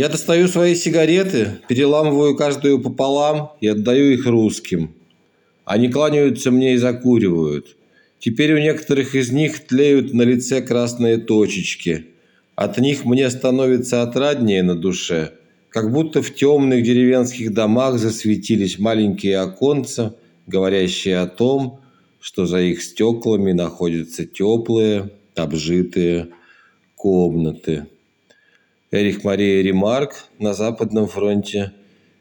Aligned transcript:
Я 0.00 0.08
достаю 0.08 0.48
свои 0.48 0.74
сигареты, 0.76 1.60
переламываю 1.68 2.34
каждую 2.34 2.80
пополам 2.80 3.52
и 3.60 3.66
отдаю 3.66 4.14
их 4.14 4.24
русским. 4.24 4.94
Они 5.66 5.90
кланяются 5.90 6.50
мне 6.50 6.72
и 6.72 6.78
закуривают. 6.78 7.76
Теперь 8.18 8.54
у 8.54 8.58
некоторых 8.58 9.14
из 9.14 9.30
них 9.30 9.66
тлеют 9.66 10.14
на 10.14 10.22
лице 10.22 10.62
красные 10.62 11.18
точечки. 11.18 12.06
От 12.54 12.78
них 12.78 13.04
мне 13.04 13.28
становится 13.28 14.00
отраднее 14.00 14.62
на 14.62 14.74
душе, 14.74 15.32
как 15.68 15.92
будто 15.92 16.22
в 16.22 16.34
темных 16.34 16.82
деревенских 16.82 17.52
домах 17.52 17.98
засветились 17.98 18.78
маленькие 18.78 19.36
оконца, 19.40 20.16
говорящие 20.46 21.18
о 21.18 21.26
том, 21.26 21.80
что 22.22 22.46
за 22.46 22.62
их 22.62 22.82
стеклами 22.82 23.52
находятся 23.52 24.24
теплые, 24.24 25.10
обжитые 25.34 26.28
комнаты. 26.96 27.84
Эрих 28.92 29.22
Мария 29.22 29.62
Ремарк 29.62 30.24
на 30.40 30.52
Западном 30.52 31.06
фронте 31.06 31.72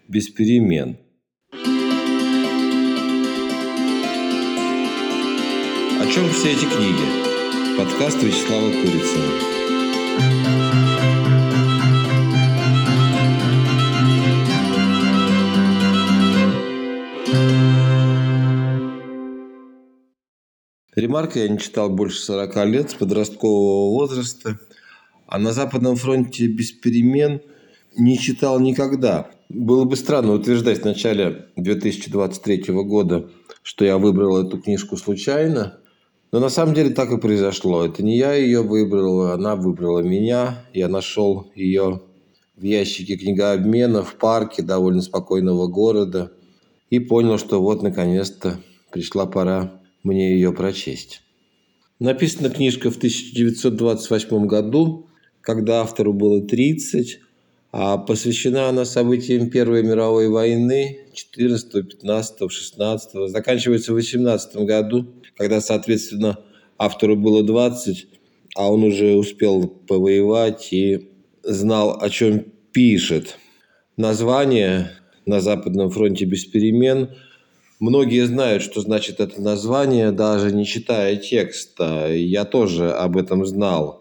без 0.07 0.29
перемен. 0.29 0.99
О 5.99 6.05
чем 6.13 6.29
все 6.29 6.51
эти 6.51 6.65
книги? 6.65 7.75
Подкаст 7.75 8.21
Вячеслава 8.21 8.69
Курицына. 8.69 9.33
Ремарка 20.95 21.39
я 21.39 21.47
не 21.47 21.57
читал 21.57 21.89
больше 21.89 22.19
40 22.19 22.65
лет, 22.67 22.91
с 22.91 22.93
подросткового 22.93 23.89
возраста– 23.89 24.59
а 25.29 25.37
на 25.37 25.53
Западном 25.53 25.95
фронте 25.95 26.47
без 26.47 26.71
перемен 26.71 27.41
не 27.95 28.17
читал 28.17 28.59
никогда. 28.59 29.29
Было 29.47 29.85
бы 29.85 29.95
странно 29.95 30.33
утверждать 30.33 30.81
в 30.81 30.85
начале 30.85 31.45
2023 31.55 32.73
года, 32.83 33.29
что 33.61 33.85
я 33.85 33.99
выбрал 33.99 34.43
эту 34.43 34.59
книжку 34.59 34.97
случайно. 34.97 35.77
Но 36.31 36.39
на 36.39 36.49
самом 36.49 36.73
деле 36.73 36.89
так 36.89 37.11
и 37.11 37.17
произошло. 37.17 37.85
Это 37.85 38.03
не 38.03 38.17
я 38.17 38.33
ее 38.33 38.63
выбрал, 38.63 39.31
она 39.31 39.55
выбрала 39.55 39.99
меня. 39.99 40.65
Я 40.73 40.87
нашел 40.87 41.51
ее 41.53 42.01
в 42.57 42.63
ящике 42.63 43.15
книгообмена 43.15 44.03
в 44.03 44.15
парке 44.15 44.63
довольно 44.63 45.01
спокойного 45.03 45.67
города 45.67 46.31
и 46.89 46.97
понял, 46.97 47.37
что 47.37 47.61
вот 47.61 47.83
наконец-то 47.83 48.59
пришла 48.91 49.27
пора 49.27 49.79
мне 50.01 50.33
ее 50.33 50.53
прочесть. 50.53 51.21
Написана 51.99 52.49
книжка 52.49 52.89
в 52.89 52.97
1928 52.97 54.47
году 54.47 55.08
когда 55.41 55.81
автору 55.81 56.13
было 56.13 56.41
30, 56.41 57.19
а 57.71 57.97
посвящена 57.97 58.69
она 58.69 58.85
событиям 58.85 59.49
Первой 59.49 59.83
мировой 59.83 60.29
войны 60.29 60.99
14, 61.13 61.71
15, 61.71 62.51
16, 62.51 63.29
заканчивается 63.29 63.91
в 63.91 63.95
18 63.95 64.55
году, 64.57 65.07
когда, 65.35 65.61
соответственно, 65.61 66.39
автору 66.77 67.15
было 67.15 67.43
20, 67.43 68.07
а 68.55 68.71
он 68.71 68.83
уже 68.83 69.15
успел 69.15 69.67
повоевать 69.67 70.73
и 70.73 71.11
знал, 71.43 71.99
о 72.01 72.09
чем 72.09 72.45
пишет. 72.71 73.37
Название 73.97 74.91
«На 75.25 75.41
Западном 75.41 75.91
фронте 75.91 76.25
без 76.25 76.45
перемен» 76.45 77.09
Многие 77.79 78.25
знают, 78.25 78.61
что 78.61 78.81
значит 78.81 79.21
это 79.21 79.41
название, 79.41 80.11
даже 80.11 80.51
не 80.51 80.65
читая 80.65 81.15
текста. 81.15 82.13
Я 82.13 82.43
тоже 82.43 82.91
об 82.91 83.15
этом 83.15 83.45
знал. 83.45 83.98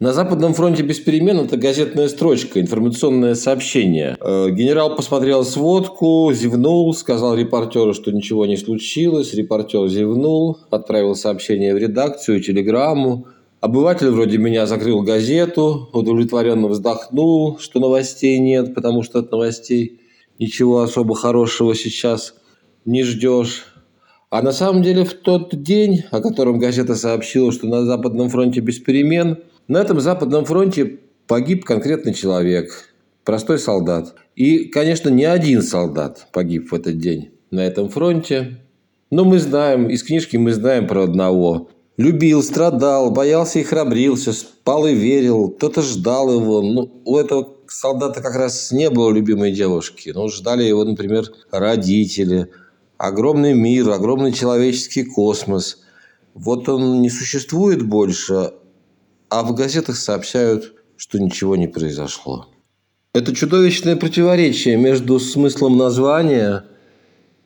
На 0.00 0.12
Западном 0.12 0.54
фронте 0.54 0.82
без 0.82 0.98
перемен 0.98 1.38
это 1.38 1.56
газетная 1.56 2.08
строчка, 2.08 2.60
информационное 2.60 3.36
сообщение. 3.36 4.16
Э, 4.20 4.50
генерал 4.50 4.96
посмотрел 4.96 5.44
сводку, 5.44 6.32
зевнул, 6.34 6.92
сказал 6.94 7.36
репортеру, 7.36 7.94
что 7.94 8.10
ничего 8.10 8.44
не 8.44 8.56
случилось. 8.56 9.32
Репортер 9.34 9.86
зевнул, 9.86 10.58
отправил 10.70 11.14
сообщение 11.14 11.72
в 11.74 11.78
редакцию, 11.78 12.42
телеграмму. 12.42 13.28
Обыватель 13.60 14.10
вроде 14.10 14.36
меня 14.36 14.66
закрыл 14.66 15.02
газету, 15.02 15.88
удовлетворенно 15.92 16.66
вздохнул, 16.66 17.60
что 17.60 17.78
новостей 17.78 18.40
нет, 18.40 18.74
потому 18.74 19.04
что 19.04 19.20
от 19.20 19.30
новостей 19.30 20.00
ничего 20.40 20.80
особо 20.80 21.14
хорошего 21.14 21.72
сейчас 21.76 22.34
не 22.84 23.04
ждешь. 23.04 23.66
А 24.28 24.42
на 24.42 24.50
самом 24.50 24.82
деле 24.82 25.04
в 25.04 25.14
тот 25.14 25.54
день, 25.62 26.02
о 26.10 26.20
котором 26.20 26.58
газета 26.58 26.96
сообщила, 26.96 27.52
что 27.52 27.68
на 27.68 27.84
Западном 27.84 28.28
фронте 28.28 28.58
без 28.58 28.80
перемен– 28.80 29.38
на 29.68 29.78
этом 29.78 30.00
Западном 30.00 30.44
фронте 30.44 31.00
погиб 31.26 31.64
конкретный 31.64 32.14
человек, 32.14 32.94
простой 33.24 33.58
солдат. 33.58 34.14
И, 34.36 34.64
конечно, 34.64 35.08
не 35.08 35.24
один 35.24 35.62
солдат 35.62 36.26
погиб 36.32 36.70
в 36.70 36.74
этот 36.74 36.98
день 36.98 37.30
на 37.50 37.60
этом 37.60 37.88
фронте. 37.88 38.60
Но 39.10 39.24
мы 39.24 39.38
знаем, 39.38 39.88
из 39.88 40.02
книжки 40.02 40.36
мы 40.36 40.52
знаем 40.52 40.86
про 40.86 41.04
одного. 41.04 41.70
Любил, 41.96 42.42
страдал, 42.42 43.12
боялся 43.12 43.60
и 43.60 43.62
храбрился, 43.62 44.32
спал 44.32 44.86
и 44.86 44.94
верил, 44.94 45.50
кто-то 45.50 45.82
ждал 45.82 46.32
его. 46.34 46.60
Ну, 46.60 47.00
у 47.04 47.16
этого 47.16 47.54
солдата 47.68 48.20
как 48.20 48.34
раз 48.34 48.72
не 48.72 48.90
было 48.90 49.12
любимой 49.12 49.52
девушки. 49.52 50.10
Но 50.12 50.28
ждали 50.28 50.64
его, 50.64 50.84
например, 50.84 51.26
родители. 51.52 52.48
Огромный 52.98 53.54
мир, 53.54 53.88
огромный 53.90 54.32
человеческий 54.32 55.04
космос. 55.04 55.78
Вот 56.34 56.68
он 56.68 57.00
не 57.00 57.10
существует 57.10 57.82
больше, 57.82 58.52
а 59.34 59.42
в 59.42 59.52
газетах 59.52 59.96
сообщают, 59.96 60.74
что 60.96 61.18
ничего 61.18 61.56
не 61.56 61.66
произошло. 61.66 62.46
Это 63.12 63.34
чудовищное 63.34 63.96
противоречие 63.96 64.76
между 64.76 65.18
смыслом 65.18 65.76
названия 65.76 66.64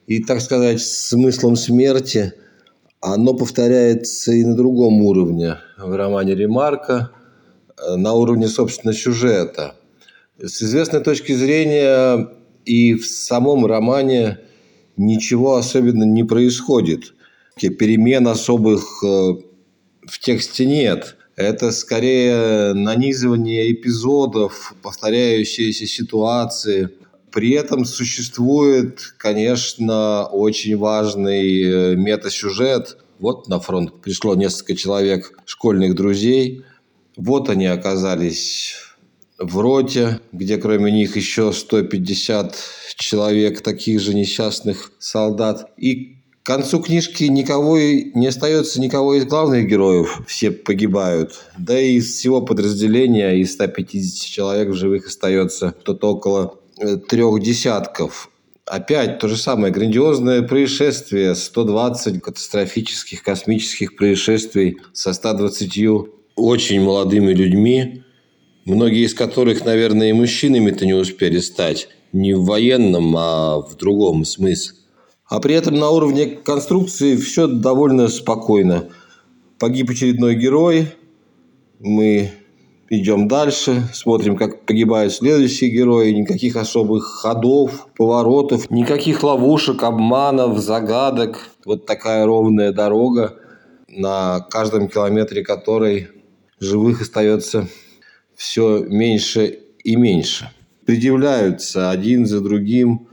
и, 0.06 0.22
так 0.22 0.43
сказать, 0.43 0.82
смыслом 0.82 1.56
смерти. 1.56 2.34
Оно 3.00 3.32
повторяется 3.32 4.32
и 4.32 4.44
на 4.44 4.54
другом 4.54 5.00
уровне 5.00 5.56
в 5.78 5.97
романе 5.97 6.34
Ремарка, 6.34 7.10
на 7.97 8.12
уровне, 8.12 8.48
собственно, 8.48 8.93
сюжета. 8.93 9.75
С 10.38 10.62
известной 10.62 11.00
точки 11.00 11.32
зрения 11.32 12.28
и 12.66 12.97
в 12.97 13.06
самом 13.06 13.65
романе 13.65 14.41
ничего 14.98 15.56
особенно 15.56 16.04
не 16.04 16.25
происходит. 16.25 17.15
Перемен 17.56 18.28
особых 18.28 19.03
э, 19.03 19.06
в 20.06 20.19
тексте 20.21 20.66
нет. 20.66 21.18
Это 21.38 21.71
скорее 21.71 22.72
нанизывание 22.75 23.71
эпизодов, 23.71 24.75
повторяющиеся 24.82 25.87
ситуации. 25.87 26.91
При 27.31 27.53
этом 27.53 27.84
существует, 27.84 29.15
конечно, 29.19 30.27
очень 30.27 30.77
важный 30.77 31.62
э, 31.62 31.94
метасюжет. 31.94 32.98
Вот 33.21 33.47
на 33.47 33.60
фронт 33.60 34.03
пришло 34.03 34.34
несколько 34.34 34.75
человек, 34.75 35.38
школьных 35.44 35.94
друзей. 35.94 36.65
Вот 37.16 37.48
они 37.50 37.66
оказались 37.66 38.75
в 39.38 39.60
роте, 39.60 40.19
где 40.32 40.56
кроме 40.56 40.91
них 40.91 41.15
еще 41.15 41.53
150 41.53 42.56
человек 42.97 43.60
таких 43.60 44.00
же 44.00 44.12
несчастных 44.12 44.91
солдат. 44.98 45.71
И 45.77 46.18
к 46.48 46.50
концу 46.50 46.81
книжки 46.81 47.25
никого 47.25 47.76
не 47.78 48.26
остается 48.26 48.81
никого 48.81 49.16
из 49.16 49.26
главных 49.26 49.69
героев, 49.69 50.22
все 50.26 50.50
погибают. 50.50 51.44
Да 51.59 51.78
и 51.78 51.97
из 51.97 52.10
всего 52.10 52.41
подразделения, 52.41 53.32
из 53.32 53.53
150 53.53 54.31
человек 54.31 54.70
в 54.70 54.72
живых 54.72 55.09
остается 55.09 55.75
кто-то 55.78 56.14
около 56.14 56.59
э, 56.78 56.97
трех 56.97 57.42
десятков. 57.42 58.31
Опять 58.64 59.19
то 59.19 59.28
же 59.28 59.36
самое, 59.36 59.70
грандиозное 59.70 60.41
происшествие, 60.41 61.34
120 61.34 62.22
катастрофических 62.22 63.22
космических 63.22 63.94
происшествий 63.94 64.78
со 64.94 65.12
120 65.12 66.09
очень 66.34 66.80
молодыми 66.80 67.34
людьми, 67.34 68.04
многие 68.65 69.04
из 69.04 69.12
которых, 69.12 69.66
наверное, 69.66 70.09
и 70.09 70.15
мужчинами-то 70.15 70.86
не 70.86 70.94
успели 70.94 71.41
стать. 71.41 71.91
Не 72.15 72.33
в 72.33 72.47
военном, 72.47 73.15
а 73.18 73.59
в 73.59 73.77
другом 73.77 74.24
смысле. 74.24 74.78
А 75.28 75.41
при 75.41 75.54
этом 75.54 75.75
на 75.75 75.91
уровне 75.91 76.27
конструкции 76.27 77.16
все 77.16 77.47
довольно 77.47 78.09
спокойно. 78.09 78.89
Погиб 79.59 79.91
очередной 79.91 80.36
герой, 80.36 80.95
мы 81.80 82.33
идем 82.89 83.28
дальше, 83.28 83.83
смотрим, 83.92 84.36
как 84.36 84.65
погибают 84.65 85.13
следующие 85.13 85.71
герои, 85.71 86.13
никаких 86.13 86.57
особых 86.57 87.04
ходов, 87.04 87.89
поворотов, 87.97 88.71
никаких 88.71 89.22
ловушек, 89.22 89.83
обманов, 89.83 90.59
загадок. 90.59 91.51
Вот 91.66 91.84
такая 91.84 92.25
ровная 92.25 92.72
дорога, 92.72 93.36
на 93.89 94.41
каждом 94.41 94.89
километре 94.89 95.42
которой 95.42 96.09
живых 96.59 97.03
остается 97.03 97.69
все 98.34 98.78
меньше 98.84 99.59
и 99.84 99.97
меньше. 99.97 100.51
Предъявляются 100.86 101.91
один 101.91 102.25
за 102.25 102.41
другим 102.41 103.08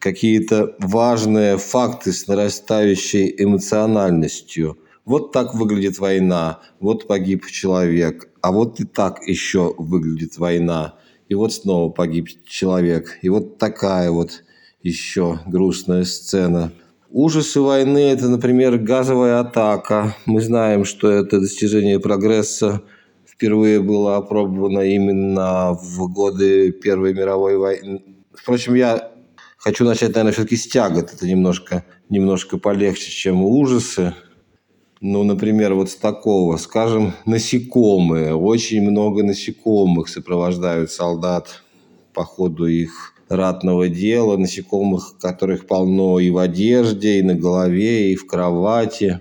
какие-то 0.00 0.74
важные 0.80 1.58
факты 1.58 2.12
с 2.12 2.26
нарастающей 2.26 3.32
эмоциональностью. 3.38 4.78
Вот 5.04 5.32
так 5.32 5.54
выглядит 5.54 5.98
война, 5.98 6.60
вот 6.80 7.06
погиб 7.06 7.46
человек, 7.46 8.28
а 8.40 8.50
вот 8.50 8.80
и 8.80 8.84
так 8.84 9.26
еще 9.26 9.74
выглядит 9.78 10.38
война. 10.38 10.94
и 11.28 11.34
вот 11.34 11.52
снова 11.52 11.90
погиб 11.92 12.28
человек. 12.44 13.18
И 13.22 13.28
вот 13.28 13.58
такая 13.58 14.10
вот 14.10 14.42
еще 14.82 15.38
грустная 15.46 16.02
сцена. 16.02 16.72
Ужасы 17.08 17.60
войны– 17.60 17.98
это, 18.12 18.28
например, 18.28 18.78
газовая 18.78 19.38
атака. 19.38 20.16
Мы 20.26 20.40
знаем, 20.40 20.84
что 20.84 21.08
это 21.08 21.38
достижение 21.38 22.00
прогресса 22.00 22.82
впервые 23.40 23.80
было 23.80 24.16
опробовано 24.16 24.80
именно 24.80 25.72
в 25.72 26.12
годы 26.12 26.72
Первой 26.72 27.14
мировой 27.14 27.56
войны. 27.56 28.02
Впрочем, 28.34 28.74
я 28.74 29.10
хочу 29.60 29.84
начать, 29.84 30.08
наверное, 30.08 30.32
все-таки 30.32 30.56
с 30.56 30.66
тягот. 30.66 31.12
Это 31.12 31.26
немножко, 31.26 31.84
немножко 32.08 32.58
полегче, 32.58 33.10
чем 33.10 33.44
ужасы. 33.44 34.14
Ну, 35.00 35.22
например, 35.22 35.74
вот 35.74 35.90
с 35.90 35.96
такого, 35.96 36.56
скажем, 36.56 37.14
насекомые. 37.24 38.34
Очень 38.34 38.82
много 38.82 39.22
насекомых 39.22 40.08
сопровождают 40.08 40.90
солдат 40.90 41.62
по 42.12 42.24
ходу 42.24 42.66
их 42.66 43.14
ратного 43.28 43.88
дела, 43.88 44.36
насекомых, 44.36 45.16
которых 45.18 45.66
полно 45.66 46.18
и 46.18 46.30
в 46.30 46.38
одежде, 46.38 47.20
и 47.20 47.22
на 47.22 47.34
голове, 47.34 48.12
и 48.12 48.16
в 48.16 48.26
кровати. 48.26 49.20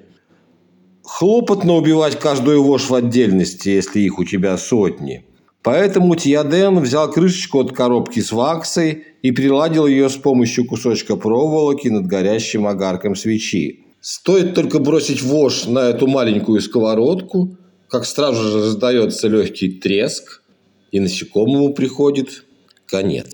Хлопотно 1.03 1.75
убивать 1.75 2.19
каждую 2.19 2.63
вошь 2.63 2.89
в 2.89 2.95
отдельности, 2.95 3.69
если 3.69 3.99
их 4.01 4.19
у 4.19 4.25
тебя 4.25 4.57
сотни. 4.57 5.25
Поэтому 5.61 6.15
Тиаден 6.15 6.79
взял 6.79 7.11
крышечку 7.11 7.59
от 7.59 7.73
коробки 7.73 8.21
с 8.21 8.31
ваксой 8.31 9.03
и 9.21 9.31
приладил 9.31 9.87
ее 9.87 10.09
с 10.09 10.15
помощью 10.15 10.65
кусочка 10.65 11.17
проволоки 11.17 11.89
над 11.89 12.07
горящим 12.07 12.65
огарком 12.65 13.15
свечи. 13.15 13.85
Стоит 13.99 14.55
только 14.55 14.79
бросить 14.79 15.21
вошь 15.21 15.65
на 15.65 15.89
эту 15.89 16.07
маленькую 16.07 16.61
сковородку, 16.61 17.57
как 17.89 18.05
сразу 18.05 18.41
же 18.41 18.57
раздается 18.59 19.27
легкий 19.27 19.69
треск, 19.69 20.41
и 20.91 20.99
насекомому 20.99 21.73
приходит 21.73 22.45
конец. 22.85 23.27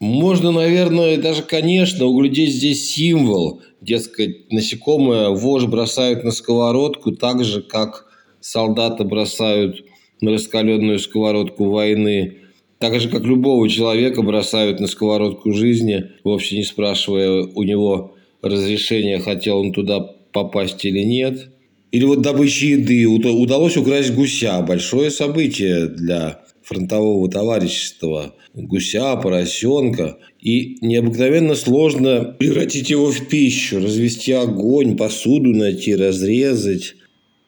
Можно, 0.00 0.50
наверное, 0.50 1.16
даже, 1.16 1.42
конечно, 1.42 2.06
углядеть 2.06 2.54
здесь 2.54 2.90
символ. 2.90 3.62
Дескать, 3.80 4.50
насекомое 4.52 5.28
вож 5.30 5.64
бросают 5.66 6.24
на 6.24 6.32
сковородку 6.32 7.12
так 7.12 7.44
же, 7.44 7.62
как 7.62 8.06
солдаты 8.40 9.04
бросают 9.04 9.84
на 10.20 10.32
раскаленную 10.32 10.98
сковородку 10.98 11.64
войны. 11.64 12.38
Так 12.78 13.00
же, 13.00 13.08
как 13.08 13.24
любого 13.24 13.68
человека 13.68 14.22
бросают 14.22 14.80
на 14.80 14.86
сковородку 14.86 15.52
жизни, 15.52 16.10
вовсе 16.24 16.56
не 16.56 16.64
спрашивая 16.64 17.42
у 17.42 17.62
него 17.62 18.14
разрешения, 18.42 19.18
хотел 19.18 19.58
он 19.58 19.72
туда 19.72 20.00
попасть 20.32 20.84
или 20.84 21.00
нет. 21.00 21.48
Или 21.92 22.04
вот 22.04 22.20
добыча 22.20 22.66
еды. 22.66 23.06
Удалось 23.06 23.76
украсть 23.76 24.14
гуся. 24.14 24.60
Большое 24.60 25.10
событие 25.10 25.86
для 25.86 26.42
фронтового 26.62 27.30
товарищества, 27.30 28.34
гуся, 28.54 29.16
поросенка. 29.16 30.18
И 30.40 30.76
необыкновенно 30.80 31.54
сложно 31.54 32.36
превратить 32.38 32.90
его 32.90 33.10
в 33.10 33.28
пищу, 33.28 33.78
развести 33.78 34.32
огонь, 34.32 34.96
посуду 34.96 35.50
найти, 35.50 35.96
разрезать. 35.96 36.94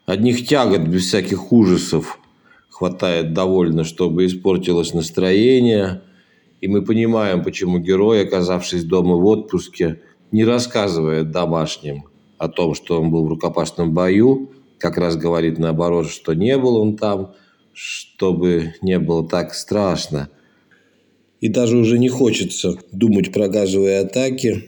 Одних 0.06 0.46
тягот 0.46 0.88
без 0.88 1.06
всяких 1.06 1.52
ужасов 1.52 2.17
хватает 2.78 3.32
довольно, 3.32 3.84
чтобы 3.84 4.26
испортилось 4.26 4.94
настроение. 4.94 6.02
И 6.60 6.68
мы 6.68 6.82
понимаем, 6.82 7.42
почему 7.42 7.78
герой, 7.78 8.22
оказавшись 8.22 8.84
дома 8.84 9.16
в 9.16 9.24
отпуске, 9.26 10.00
не 10.30 10.44
рассказывает 10.44 11.30
домашним 11.30 12.04
о 12.38 12.48
том, 12.48 12.74
что 12.74 13.00
он 13.00 13.10
был 13.10 13.26
в 13.26 13.28
рукопашном 13.28 13.94
бою, 13.94 14.52
как 14.78 14.96
раз 14.96 15.16
говорит 15.16 15.58
наоборот, 15.58 16.08
что 16.08 16.34
не 16.34 16.56
был 16.56 16.76
он 16.76 16.96
там– 16.96 17.34
чтобы 17.78 18.74
не 18.82 18.98
было 18.98 19.28
так 19.28 19.54
страшно. 19.54 20.30
И 21.40 21.48
даже 21.48 21.76
уже 21.76 21.96
не 22.00 22.08
хочется 22.08 22.76
думать 22.90 23.32
про 23.32 23.46
газовые 23.46 24.00
атаки, 24.00 24.64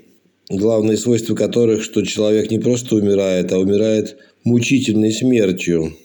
главное 0.48 0.96
свойство 0.96 1.34
которых, 1.34 1.82
что 1.82 2.04
человек 2.06 2.52
не 2.52 2.60
просто 2.60 2.94
умирает, 2.94 3.52
а 3.52 3.58
умирает 3.58 4.16
мучительной 4.44 5.10
смертью. 5.10 5.96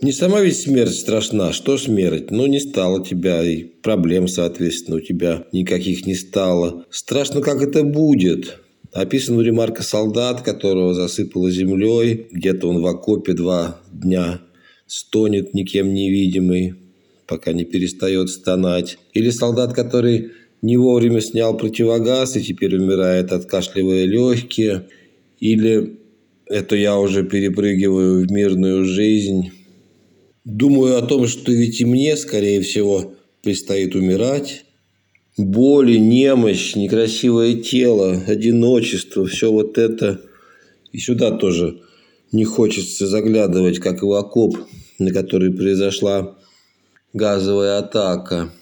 Не 0.00 0.12
сама 0.12 0.40
ведь 0.40 0.58
смерть 0.58 0.94
страшна, 0.94 1.52
что 1.52 1.78
смерть? 1.78 2.30
Ну, 2.30 2.46
не 2.46 2.60
стало 2.60 3.04
тебя, 3.04 3.42
и 3.42 3.62
проблем, 3.62 4.26
соответственно, 4.26 4.96
у 4.96 5.00
тебя 5.00 5.46
никаких 5.52 6.04
не 6.04 6.14
стало. 6.14 6.84
Страшно, 6.90 7.40
как 7.40 7.62
это 7.62 7.84
будет. 7.84 8.58
Описан 8.92 9.36
у 9.36 9.40
ремарка 9.40 9.82
солдат, 9.82 10.42
которого 10.42 10.94
засыпало 10.94 11.50
землей. 11.50 12.26
Где-то 12.30 12.68
он 12.68 12.82
в 12.82 12.86
окопе 12.86 13.32
два 13.32 13.80
дня 13.92 14.40
стонет 14.86 15.54
никем 15.54 15.94
невидимый, 15.94 16.74
пока 17.26 17.52
не 17.52 17.64
перестает 17.64 18.30
стонать. 18.30 18.98
Или 19.14 19.30
солдат, 19.30 19.72
который 19.72 20.32
не 20.60 20.76
вовремя 20.76 21.20
снял 21.20 21.56
противогаз 21.56 22.36
и 22.36 22.42
теперь 22.42 22.76
умирает, 22.76 23.32
откашливая 23.32 24.04
легкие. 24.04 24.88
Или 25.40 25.98
это 26.46 26.76
я 26.76 26.98
уже 26.98 27.24
перепрыгиваю 27.24 28.26
в 28.26 28.30
мирную 28.30 28.84
жизнь. 28.84 29.50
Думаю 30.44 30.98
о 30.98 31.02
том, 31.02 31.26
что 31.26 31.52
ведь 31.52 31.80
и 31.80 31.86
мне, 31.86 32.16
скорее 32.18 32.60
всего, 32.60 33.14
предстоит 33.42 33.94
умирать. 33.94 34.64
Боли, 35.38 35.96
немощь, 35.96 36.76
некрасивое 36.76 37.54
тело, 37.54 38.22
одиночество, 38.26 39.26
все 39.26 39.50
вот 39.50 39.78
это. 39.78 40.20
И 40.92 40.98
сюда 40.98 41.30
тоже 41.30 41.80
не 42.30 42.44
хочется 42.44 43.06
заглядывать, 43.06 43.78
как 43.78 44.02
в 44.02 44.12
окоп, 44.12 44.58
на 44.98 45.12
который 45.12 45.50
произошла 45.50 46.36
газовая 47.14 47.78
атака. 47.78 48.52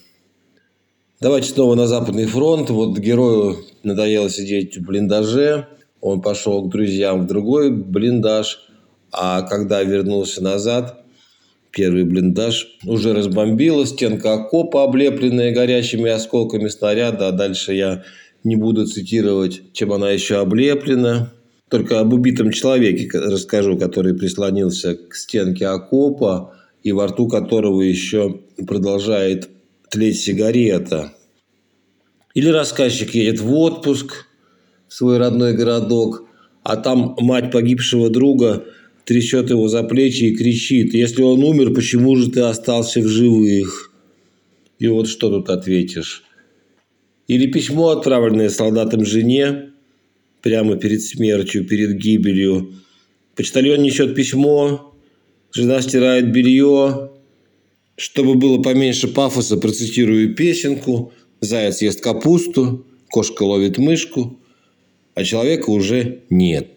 Давайте 1.21 1.49
снова 1.49 1.75
на 1.75 1.89
Западный 1.89 2.27
фронт. 2.27 2.71
Вот 2.71 2.97
герою 2.97 3.57
надоело 3.83 4.31
сидеть 4.31 4.77
в 4.77 4.87
блиндаже. 4.87 5.67
Он 6.01 6.23
пошел 6.23 6.63
к 6.63 6.71
друзьям 6.71 7.25
в 7.25 7.27
другой 7.27 7.73
блиндаж. 7.73 8.69
А 9.11 9.43
когда 9.43 9.83
вернулся 9.83 10.43
назад, 10.43 11.02
первый 11.73 12.05
блиндаж 12.05 12.79
уже 12.85 13.13
разбомбила, 13.13 13.87
стенка 13.87 14.35
окопа, 14.35 14.85
облепленная 14.85 15.53
горячими 15.53 16.11
осколками 16.11 16.69
снаряда. 16.69 17.29
А 17.29 17.33
дальше 17.33 17.73
я 17.75 18.05
не 18.45 18.57
буду 18.57 18.87
цитировать, 18.87 19.63
чем 19.73 19.93
она 19.93 20.11
еще 20.11 20.37
облеплена. 20.37 21.33
Только 21.69 22.01
об 22.01 22.13
убитом 22.13 22.51
человеке 22.53 23.09
расскажу, 23.19 23.79
который 23.79 24.15
прислонился 24.15 24.95
к 24.95 25.15
стенке 25.15 25.67
окопа 25.67 26.55
и 26.83 26.93
во 26.93 27.07
рту 27.07 27.29
которого 27.29 27.81
еще 27.81 28.41
продолжает 28.67 29.49
тлеть 29.89 30.21
сигарета. 30.21 31.13
Или 32.35 32.49
рассказчик 32.49 33.15
едет 33.15 33.41
в 33.41 33.53
отпуск 33.55 34.27
в 34.89 34.95
свой 34.95 35.19
родной 35.19 35.55
городок, 35.55 36.25
а 36.63 36.77
там 36.77 37.17
мать 37.19 37.51
погибшего 37.51 38.11
друга 38.11 38.65
трясет 39.05 39.51
его 39.51 39.69
за 39.69 39.83
плечи 39.83 40.25
и 40.25 40.37
кричит, 40.37 40.95
если 40.95 41.23
он 41.23 41.43
умер, 41.43 41.75
почему 41.75 42.17
же 42.17 42.31
ты 42.31 42.41
остался 42.41 43.01
в 43.01 43.09
живых? 43.09 43.93
И 44.79 44.89
вот 44.89 45.09
что 45.09 45.31
тут 45.31 45.49
ответишь? 45.49 46.25
Или 47.29 47.47
письмо, 47.47 47.91
отправленное 47.91 48.49
солдатам 48.49 49.05
жене, 49.05 49.71
прямо 50.43 50.77
перед 50.77 51.03
смертью, 51.03 51.65
перед 51.67 51.97
гибелью. 51.97 52.75
Почтальон 53.37 53.83
несет 53.83 54.15
письмо, 54.15 54.95
жена 55.53 55.81
стирает 55.81 56.33
белье. 56.33 57.11
Чтобы 57.95 58.35
было 58.35 58.61
поменьше 58.61 59.07
пафоса, 59.07 59.57
процитирую 59.57 60.35
песенку. 60.35 61.13
Заяц 61.41 61.83
ест 61.83 62.01
капусту, 62.01 62.87
кошка 63.09 63.43
ловит 63.43 63.79
мышку, 63.79 64.41
а 65.15 65.25
человека 65.25 65.71
уже 65.71 66.23
нет. 66.31 66.69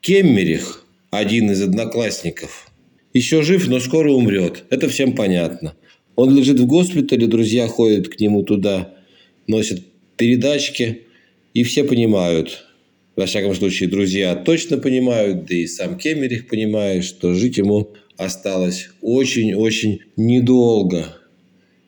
Кеммерих, 0.00 0.84
один 1.10 1.50
из 1.50 1.62
одноклассников, 1.62 2.70
еще 3.12 3.42
жив, 3.42 3.68
но 3.68 3.80
скоро 3.80 4.10
умрет. 4.10 4.64
Это 4.70 4.88
всем 4.88 5.14
понятно. 5.14 5.74
Он 6.16 6.34
лежит 6.36 6.60
в 6.60 6.66
госпитале, 6.66 7.26
друзья 7.26 7.68
ходят 7.68 8.08
к 8.08 8.18
нему 8.20 8.42
туда, 8.42 8.94
носят 9.46 9.82
передачки– 10.16 11.02
и 11.58 11.64
все 11.64 11.82
понимают, 11.82 12.66
во 13.16 13.26
всяком 13.26 13.52
случае, 13.52 13.88
друзья 13.88 14.36
точно 14.36 14.78
понимают, 14.78 15.46
да 15.46 15.56
и 15.56 15.66
сам 15.66 15.98
Кемерих 15.98 16.46
понимает, 16.46 17.04
что 17.04 17.34
жить 17.34 17.56
ему 17.56 17.94
осталось 18.16 18.90
очень-очень 19.00 20.02
недолго. 20.16 21.16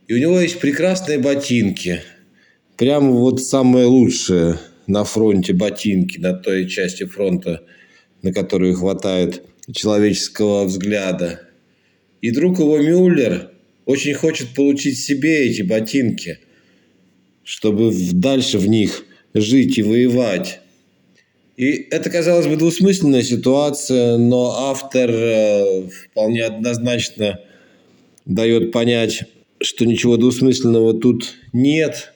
И 0.08 0.14
у 0.14 0.18
него 0.18 0.40
есть 0.40 0.58
прекрасные 0.58 1.18
ботинки. 1.18 2.02
Прямо 2.76 3.12
вот 3.12 3.40
самое 3.40 3.86
лучшее 3.86 4.58
на 4.88 5.04
фронте 5.04 5.52
ботинки, 5.52 6.18
на 6.18 6.32
той 6.32 6.68
части 6.68 7.04
фронта, 7.04 7.62
на 8.22 8.32
которую 8.32 8.74
хватает 8.74 9.42
человеческого 9.72 10.64
взгляда. 10.64 11.40
И 12.20 12.30
друг 12.30 12.58
его 12.58 12.78
Мюллер 12.78 13.50
очень 13.86 14.14
хочет 14.14 14.54
получить 14.54 14.98
себе 14.98 15.46
эти 15.46 15.62
ботинки, 15.62 16.38
чтобы 17.44 17.92
дальше 18.12 18.58
в 18.58 18.68
них 18.68 19.04
жить 19.34 19.78
и 19.78 19.82
воевать. 19.82 20.60
И 21.56 21.86
это, 21.90 22.10
казалось 22.10 22.46
бы, 22.46 22.56
двусмысленная 22.56 23.22
ситуация, 23.22 24.16
но 24.16 24.70
автор 24.70 25.10
э, 25.10 25.88
вполне 26.10 26.44
однозначно 26.44 27.40
дает 28.24 28.72
понять 28.72 29.24
что 29.62 29.84
ничего 29.84 30.16
двусмысленного 30.16 30.94
тут 30.94 31.34
нет. 31.52 32.14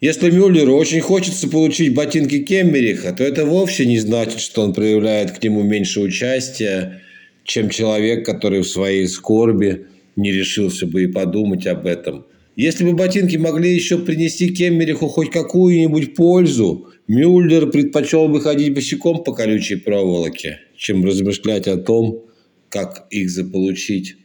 Если 0.00 0.30
Мюллеру 0.30 0.76
очень 0.76 1.00
хочется 1.00 1.48
получить 1.48 1.92
ботинки 1.92 2.38
Кембериха, 2.38 3.12
то 3.12 3.24
это 3.24 3.44
вовсе 3.44 3.84
не 3.84 3.98
значит, 3.98 4.38
что 4.38 4.62
он 4.62 4.72
проявляет 4.72 5.32
к 5.32 5.42
нему 5.42 5.64
меньше 5.64 6.00
участия, 6.00 7.02
чем 7.42 7.68
человек, 7.68 8.24
который 8.24 8.60
в 8.60 8.68
своей 8.68 9.08
скорби 9.08 9.86
не 10.14 10.30
решился 10.30 10.86
бы 10.86 11.02
и 11.02 11.06
подумать 11.08 11.66
об 11.66 11.84
этом. 11.84 12.26
Если 12.54 12.84
бы 12.84 12.92
ботинки 12.92 13.36
могли 13.36 13.74
еще 13.74 13.98
принести 13.98 14.50
Кембериху 14.50 15.08
хоть 15.08 15.32
какую-нибудь 15.32 16.14
пользу, 16.14 16.88
Мюллер 17.08 17.68
предпочел 17.68 18.28
бы 18.28 18.40
ходить 18.40 18.74
босиком 18.74 19.24
по 19.24 19.32
колючей 19.32 19.76
проволоке, 19.76 20.60
чем 20.76 21.04
размышлять 21.04 21.66
о 21.66 21.76
том, 21.76 22.24
как 22.68 23.08
их 23.10 23.30
заполучить. 23.30 24.16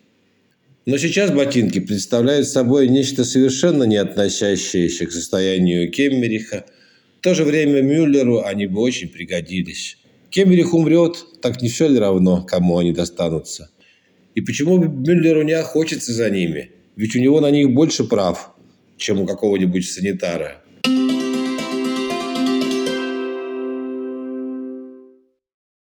Но 0.86 0.98
сейчас 0.98 1.32
ботинки 1.32 1.80
представляют 1.80 2.46
собой 2.46 2.90
нечто 2.90 3.24
совершенно 3.24 3.84
не 3.84 3.96
относящееся 3.96 5.06
к 5.06 5.14
состоянию 5.14 5.90
Кеммериха. 5.90 6.66
В 7.20 7.24
то 7.24 7.34
же 7.34 7.46
время 7.46 7.82
Мюллеру 7.82 8.44
они 8.44 8.68
бы 8.68 8.82
очень 8.82 9.08
пригодились. 9.08 9.98
Кеммерих 10.30 10.74
умрет, 10.74 11.26
так 11.42 11.62
не 11.62 11.70
все 11.70 11.88
ли 11.88 11.98
равно, 11.98 12.44
кому 12.44 12.80
они 12.80 12.92
достанутся? 12.92 13.70
И 14.36 14.42
почему 14.42 14.78
Мюллеру 14.78 15.44
не 15.44 15.54
охотиться 15.54 16.12
за 16.12 16.30
ними? 16.30 16.72
Ведь 16.98 17.16
у 17.16 17.20
него 17.20 17.40
на 17.40 17.50
них 17.50 17.72
больше 17.72 18.04
прав, 18.04 18.54
чем 18.98 19.22
у 19.22 19.26
какого-нибудь 19.26 19.90
санитара. 19.90 20.64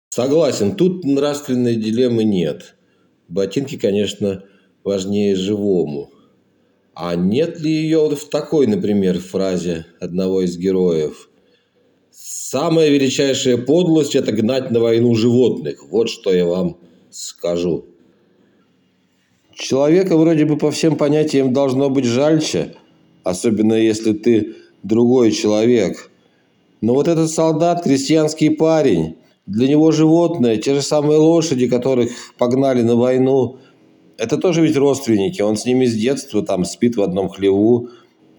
Согласен, 0.08 0.76
тут 0.76 1.04
нравственной 1.04 1.76
дилеммы 1.76 2.24
нет. 2.24 2.74
Ботинки, 3.28 3.76
конечно, 3.76 4.44
важнее 4.88 5.36
живому. 5.36 6.10
А 6.94 7.14
нет 7.14 7.60
ли 7.60 7.70
ее 7.70 8.08
в 8.08 8.24
такой, 8.28 8.66
например, 8.66 9.20
фразе 9.20 9.86
одного 10.00 10.42
из 10.42 10.56
героев? 10.56 11.28
«Самая 12.10 12.88
величайшая 12.88 13.58
подлость– 13.58 14.14
это 14.20 14.32
гнать 14.32 14.70
на 14.70 14.80
войну 14.80 15.14
животных. 15.14 15.84
Вот 15.90 16.08
что 16.08 16.32
я 16.32 16.46
вам 16.46 16.78
скажу». 17.10 17.84
Человека 19.54 20.16
вроде 20.16 20.44
бы 20.46 20.56
по 20.56 20.70
всем 20.70 20.96
понятиям 20.96 21.52
должно 21.52 21.90
быть 21.90 22.06
жальче, 22.06 22.74
особенно 23.24 23.74
если 23.74 24.12
ты 24.12 24.56
другой 24.82 25.32
человек. 25.32 26.10
Но 26.80 26.94
вот 26.94 27.08
этот 27.08 27.30
солдат– 27.30 27.82
крестьянский 27.84 28.50
парень. 28.50 29.16
Для 29.46 29.68
него 29.68 29.92
животное, 29.92 30.56
те 30.56 30.74
же 30.74 30.82
самые 30.82 31.18
лошади, 31.18 31.68
которых 31.68 32.10
погнали 32.38 32.82
на 32.82 32.96
войну– 32.96 33.58
это 34.18 34.36
тоже 34.36 34.62
ведь 34.62 34.76
родственники. 34.76 35.40
Он 35.40 35.56
с 35.56 35.64
ними 35.64 35.86
с 35.86 35.94
детства 35.94 36.42
там 36.42 36.64
спит 36.64 36.96
в 36.96 37.02
одном 37.02 37.28
хлеву, 37.28 37.88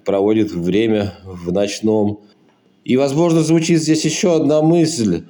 проводит 0.06 0.52
время 0.52 1.14
в 1.24 1.52
ночном. 1.52 2.20
И, 2.84 2.98
возможно, 2.98 3.42
звучит 3.42 3.82
здесь 3.82 4.04
еще 4.04 4.36
одна 4.36 4.62
мысль 4.62 5.24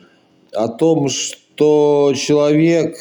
о 0.52 0.68
том, 0.68 1.08
что 1.08 2.14
человек, 2.16 2.98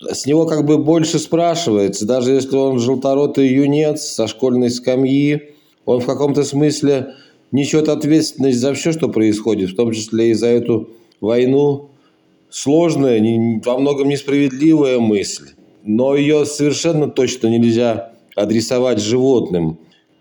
с 0.00 0.26
него 0.26 0.46
как 0.46 0.64
бы 0.64 0.78
больше 0.78 1.18
спрашивается, 1.18 2.06
даже 2.06 2.32
если 2.32 2.56
он 2.56 2.78
желторотый 2.78 3.48
юнец 3.48 4.02
со 4.02 4.28
школьной 4.28 4.70
скамьи, 4.70 5.54
он 5.84 6.00
в 6.00 6.06
каком-то 6.06 6.44
смысле 6.44 7.14
несет 7.50 7.88
ответственность 7.88 8.58
за 8.58 8.74
все, 8.74 8.92
что 8.92 9.08
происходит, 9.08 9.70
в 9.70 9.76
том 9.76 9.92
числе 9.92 10.30
и 10.30 10.34
за 10.34 10.48
эту 10.48 10.90
войну. 11.20 11.90
Сложная, 12.50 13.20
во 13.64 13.78
многом 13.78 14.08
несправедливая 14.08 15.00
мысль 15.00 15.56
но 15.86 16.16
ее 16.16 16.44
совершенно 16.44 17.08
точно 17.08 17.46
нельзя 17.46 18.12
адресовать 18.34 19.00
животным. 19.00 19.78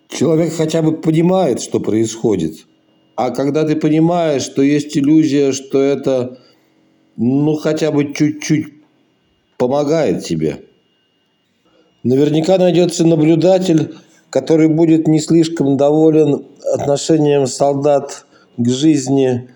Человек 0.10 0.54
хотя 0.54 0.82
бы 0.82 0.96
понимает, 0.96 1.60
что 1.60 1.80
происходит. 1.80 2.66
А 3.16 3.32
когда 3.32 3.66
ты 3.66 3.76
понимаешь, 3.76 4.44
что 4.44 4.62
есть 4.62 4.96
иллюзия, 4.96 5.52
что 5.52 5.82
это 5.82 6.38
ну 7.18 7.56
хотя 7.56 7.92
бы 7.92 8.14
чуть-чуть 8.14 8.68
помогает 9.58 10.24
тебе. 10.24 10.62
Наверняка 12.04 12.58
найдется 12.58 13.06
наблюдатель, 13.06 13.96
который 14.30 14.68
будет 14.68 15.08
не 15.08 15.20
слишком 15.20 15.78
доволен 15.78 16.46
отношением 16.74 17.48
солдат 17.48 18.26
к 18.58 18.70
жизни 18.70 19.50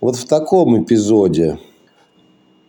вот 0.00 0.16
в 0.16 0.26
таком 0.26 0.82
эпизоде– 0.82 1.58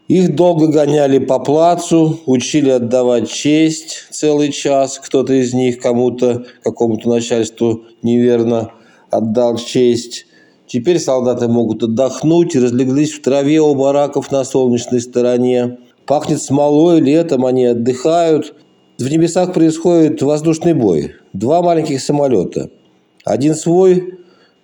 их 0.08 0.36
долго 0.36 0.68
гоняли 0.68 1.20
по 1.20 1.40
плацу, 1.40 2.20
учили 2.26 2.70
отдавать 2.70 3.30
честь 3.30 4.08
целый 4.10 4.52
час. 4.52 5.00
Кто-то 5.04 5.34
из 5.34 5.54
них 5.54 5.80
кому-то, 5.80 6.46
какому-то 6.64 7.10
начальству 7.10 7.84
неверно 8.02 8.72
отдал 9.12 9.58
честь. 9.58 10.26
Теперь 10.66 11.00
солдаты 11.00 11.48
могут 11.48 11.84
отдохнуть 11.84 12.56
и 12.56 12.60
разлеглись 12.60 13.14
в 13.14 13.22
траве 13.22 13.60
у 13.60 13.76
бараков 13.76 14.32
на 14.32 14.44
солнечной 14.44 15.02
стороне. 15.02 15.78
Пахнет 16.06 16.42
смолой, 16.42 17.02
летом 17.02 17.46
они 17.46 17.66
отдыхают. 17.66 18.56
В 18.98 19.10
небесах 19.10 19.54
происходит 19.54 20.22
воздушный 20.22 20.74
бой. 20.74 21.16
Два 21.34 21.62
маленьких 21.62 22.02
самолета. 22.02 22.70
Один 23.26 23.56
свой, 23.56 24.20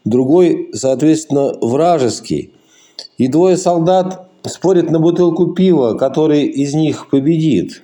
другой, 0.06 0.70
соответственно, 0.74 1.54
вражеский. 1.62 2.54
И 3.18 3.28
двое 3.28 3.58
солдат 3.58 4.30
спорит 4.50 4.90
на 4.90 5.00
бутылку 5.00 5.48
пива, 5.48 5.94
который 5.94 6.44
из 6.44 6.74
них 6.74 7.10
победит. 7.10 7.84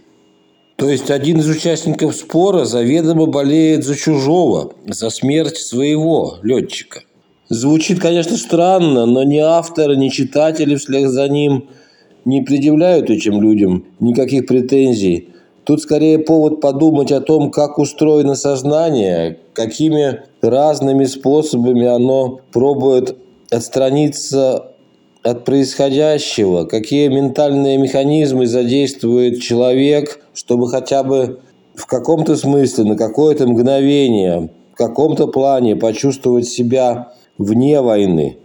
То 0.76 0.90
есть 0.90 1.12
один 1.12 1.40
из 1.40 1.50
участников 1.50 2.16
спора 2.16 2.64
заведомо 2.64 3.26
болеет 3.26 3.84
за 3.84 3.96
чужого, 3.96 4.72
за 4.88 5.10
смерть 5.10 5.58
своего 5.58 6.38
летчика. 6.42 7.02
Звучит, 7.50 8.00
конечно, 8.00 8.38
странно, 8.38 9.06
но 9.06 9.24
ни 9.24 9.40
авторы, 9.40 9.98
ни 9.98 10.10
читатели 10.10 10.76
вслед 10.76 11.10
за 11.10 11.28
ним 11.28 11.68
не 12.24 12.42
предъявляют 12.42 13.10
этим 13.10 13.42
людям 13.42 13.86
никаких 14.00 14.46
претензий. 14.46 15.30
Тут 15.66 15.82
скорее 15.82 16.20
повод 16.20 16.62
подумать 16.62 17.12
о 17.12 17.22
том, 17.22 17.52
как 17.52 17.78
устроено 17.78 18.36
сознание, 18.36 19.40
какими 19.54 20.22
разными 20.42 21.06
способами 21.06 21.86
оно 21.86 22.40
пробует 22.52 23.18
отстраниться 23.52 24.72
от 25.24 25.46
происходящего, 25.46 26.66
какие 26.66 27.08
ментальные 27.08 27.78
механизмы 27.78 28.48
задействует 28.48 29.42
человек, 29.42 30.20
чтобы 30.34 30.70
хотя 30.70 31.04
бы 31.04 31.42
в 31.76 31.86
каком-то 31.86 32.36
смысле, 32.36 32.84
на 32.86 32.98
какое-то 32.98 33.48
мгновение, 33.48 34.50
в 34.74 34.76
каком-то 34.76 35.28
плане 35.28 35.76
почувствовать 35.76 36.48
себя 36.48 37.14
вне 37.38 37.82
войны. 37.82 38.38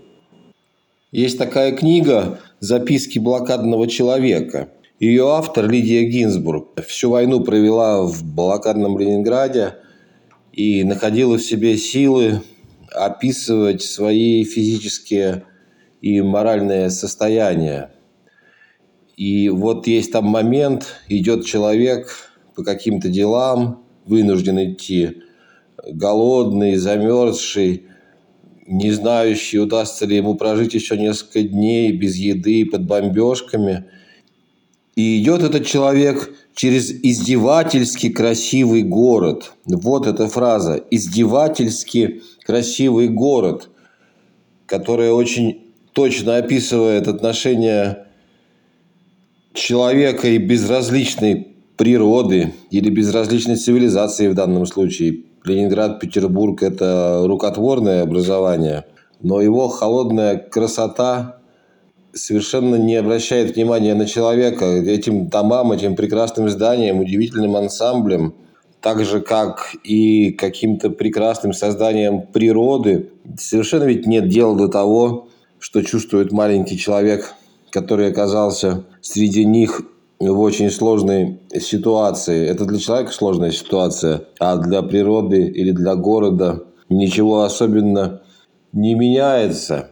Есть 1.10 1.38
такая 1.38 1.72
книга 1.72 2.38
«Записки 2.60 3.18
блокадного 3.18 3.86
человека». 3.88 4.68
Ее 5.00 5.28
автор 5.30 5.68
Лидия 5.68 6.04
Гинзбург 6.04 6.80
всю 6.86 7.10
войну 7.10 7.40
провела 7.40 8.02
в 8.02 8.24
блокадном 8.24 8.98
Ленинграде 8.98 9.74
и 10.52 10.84
находила 10.84 11.36
в 11.36 11.42
себе 11.42 11.76
силы 11.76 12.42
описывать 12.92 13.82
свои 13.82 14.44
физические 14.44 15.44
и 16.04 16.20
моральное 16.20 16.90
состояние. 16.90 17.88
И 19.16 19.48
вот 19.48 19.86
есть 19.86 20.12
там 20.12 20.26
момент, 20.26 20.84
идет 21.08 21.46
человек 21.46 22.28
по 22.54 22.62
каким-то 22.62 23.08
делам, 23.08 23.86
вынужден 24.04 24.58
идти, 24.58 25.22
голодный, 25.82 26.76
замерзший, 26.76 27.86
не 28.66 28.90
знающий, 28.90 29.60
удастся 29.60 30.04
ли 30.04 30.16
ему 30.16 30.34
прожить 30.34 30.74
еще 30.74 30.98
несколько 30.98 31.40
дней 31.40 31.90
без 31.90 32.16
еды, 32.16 32.66
под 32.66 32.84
бомбежками. 32.86 33.86
И 34.96 35.22
идет 35.22 35.42
этот 35.42 35.64
человек 35.66 36.34
через 36.54 36.90
издевательски 36.90 38.10
красивый 38.10 38.82
город. 38.82 39.54
Вот 39.64 40.06
эта 40.06 40.28
фраза. 40.28 40.84
Издевательски 40.90 42.20
красивый 42.44 43.08
город, 43.08 43.70
которая 44.66 45.12
очень 45.12 45.63
точно 45.94 46.36
описывает 46.36 47.08
отношения 47.08 48.06
человека 49.54 50.28
и 50.28 50.38
безразличной 50.38 51.48
природы 51.76 52.52
или 52.70 52.90
безразличной 52.90 53.56
цивилизации 53.56 54.28
в 54.28 54.34
данном 54.34 54.66
случае. 54.66 55.22
Ленинград, 55.44 56.00
Петербург– 56.00 56.62
это 56.62 57.22
рукотворное 57.26 58.02
образование, 58.02 58.84
но 59.22 59.40
его 59.40 59.68
холодная 59.68 60.36
красота 60.36 61.38
совершенно 62.12 62.76
не 62.76 62.96
обращает 62.96 63.54
внимания 63.54 63.94
на 63.94 64.06
человека. 64.06 64.64
Этим 64.64 65.28
домам, 65.28 65.72
этим 65.72 65.96
прекрасным 65.96 66.48
зданиям, 66.48 67.00
удивительным 67.00 67.56
ансамблем, 67.56 68.34
так 68.80 69.04
же, 69.04 69.20
как 69.20 69.74
и 69.84 70.30
каким-то 70.32 70.90
прекрасным 70.90 71.52
созданием 71.52 72.22
природы, 72.22 73.10
совершенно 73.38 73.84
ведь 73.84 74.06
нет 74.06 74.28
дела 74.28 74.56
до 74.56 74.68
того, 74.68 75.28
что 75.64 75.82
чувствует 75.82 76.30
маленький 76.30 76.76
человек, 76.76 77.32
который 77.70 78.10
оказался 78.10 78.84
среди 79.00 79.46
них 79.46 79.80
в 80.20 80.38
очень 80.40 80.70
сложной 80.70 81.40
ситуации. 81.58 82.46
Это 82.46 82.66
для 82.66 82.78
человека 82.78 83.12
сложная 83.12 83.50
ситуация, 83.50 84.24
а 84.38 84.58
для 84.58 84.82
природы 84.82 85.46
или 85.46 85.70
для 85.70 85.94
города 85.94 86.64
ничего 86.90 87.44
особенно 87.44 88.20
не 88.74 88.94
меняется. 88.94 89.88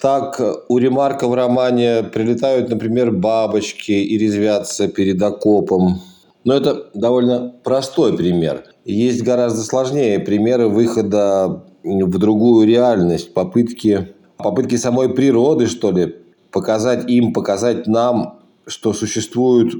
Так 0.00 0.40
у 0.70 0.78
Ремарка 0.78 1.28
в 1.28 1.34
романе 1.34 2.04
прилетают, 2.04 2.70
например, 2.70 3.12
бабочки 3.12 3.92
и 3.92 4.16
резвятся 4.16 4.88
перед 4.88 5.22
окопом. 5.22 6.00
Но 6.44 6.54
это 6.54 6.86
довольно 6.94 7.54
простой 7.62 8.16
пример. 8.16 8.64
Есть 8.86 9.22
гораздо 9.22 9.60
сложнее 9.60 10.20
примеры 10.20 10.68
выхода 10.68 11.64
в 11.84 12.18
другую 12.18 12.66
реальность, 12.66 13.34
попытки, 13.34 14.14
попытки 14.42 14.76
самой 14.76 15.08
природы, 15.08 15.66
что 15.66 15.90
ли, 15.90 16.16
показать 16.50 17.08
им, 17.10 17.32
показать 17.32 17.86
нам, 17.86 18.40
что 18.66 18.92
существуют 18.92 19.74